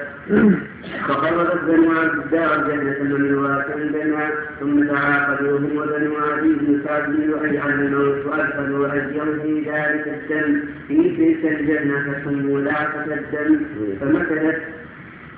[1.07, 4.29] فقربت بنو عبد الدار جنة المملوءات عندنا
[4.59, 10.61] ثم تعاقدوا هم وبنو عدي بن كعب لؤي عن الموت وأدخلوا أجرا في ذلك الدم.
[10.87, 13.59] في تلك الجنة فسموا لاقة الدم.
[14.01, 14.61] فمكثت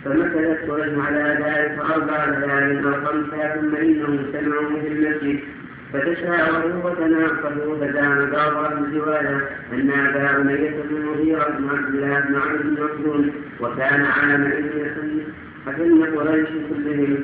[0.06, 5.39] فمكثت قريش على ذلك أربع ليال أو خمسة ثم إنهم سمعوا في المسجد.
[5.93, 12.35] فتشاوروا وتناقضوا فدان بعض أهل الروايه ان ابا اميه بن المغيره بن عبد الله بن
[12.35, 15.22] عمرو بن مسعود وكان عام ابن
[15.65, 17.18] حكم قريش كلهم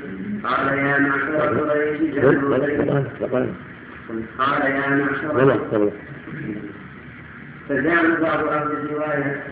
[0.43, 1.99] قال يا معشر قريش
[4.39, 5.91] قال يا معشر
[7.69, 9.43] فزعم بعض أهل الرواية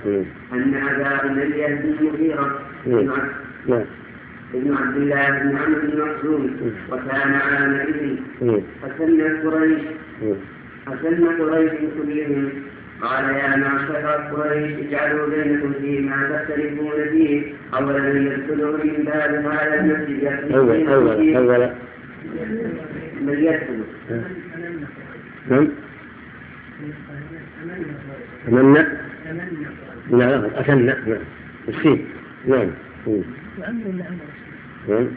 [0.54, 2.60] أن ابا اميه بن المغيره
[4.54, 8.16] ابن عبد الله بن عمرو بن مخزوم وكان عامئذ
[8.82, 9.82] فسن قريش.
[10.86, 12.50] فسن قريش كلهم.
[13.02, 14.06] قال يا معشر
[14.36, 17.54] قريش اجعلوا بينكم فيما تختلفون فيه.
[17.74, 21.70] اولا يدخلوا من باب هذا المسجد أول أول أول.
[23.22, 23.84] من يدخل.
[25.50, 25.68] نعم.
[28.48, 28.86] تمنى
[30.12, 31.22] لا أتمنى نعم.
[31.68, 32.06] السين
[32.48, 32.70] نعم.
[34.90, 35.08] نعم.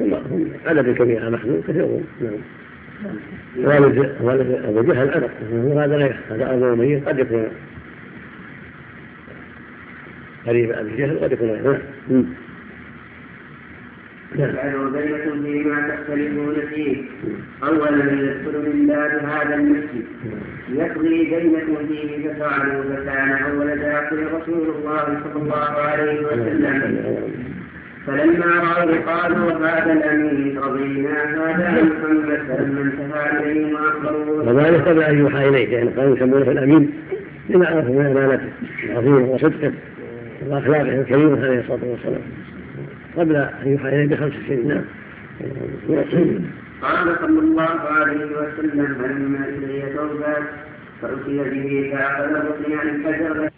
[0.00, 2.32] هم عدد كبير محمود كثيرون نعم.
[3.56, 5.30] والد والد أبو جهل عرق
[5.84, 7.48] هذا لا هذا أبو أمية قد يكون
[10.46, 12.24] قريب أبي جهل قد يكون نعم.
[14.38, 17.02] اجعلوا بينكم فيما تختلفون فيه.
[17.62, 20.04] اولا يدخل من باب هذا المسجد.
[20.68, 27.30] يقضي بينكم فيه ففعلوا فكان أول داخل رسول الله صلى الله عليه وسلم.
[28.06, 35.18] فلما رأوا قالوا هذا الأمين رضينا هذا محمد فلما انتهى إليهم أخبروه وذلك قبل أن
[35.18, 36.92] يوحى إليه لأن قالوا يسمونه الأمين
[37.48, 38.48] لما عرفوا من أمانته
[38.90, 39.72] وعظيمه وصدقه
[40.46, 42.22] وأخلاقه الكريمة عليه الصلاة والسلام.
[43.16, 44.84] قبل أن يوحى إليه بخمس سنين نعم.
[46.82, 50.42] قال صلى الله عليه وسلم فلما إلي توبات
[51.02, 53.50] فأتي به فأخذ ركن عن الحجر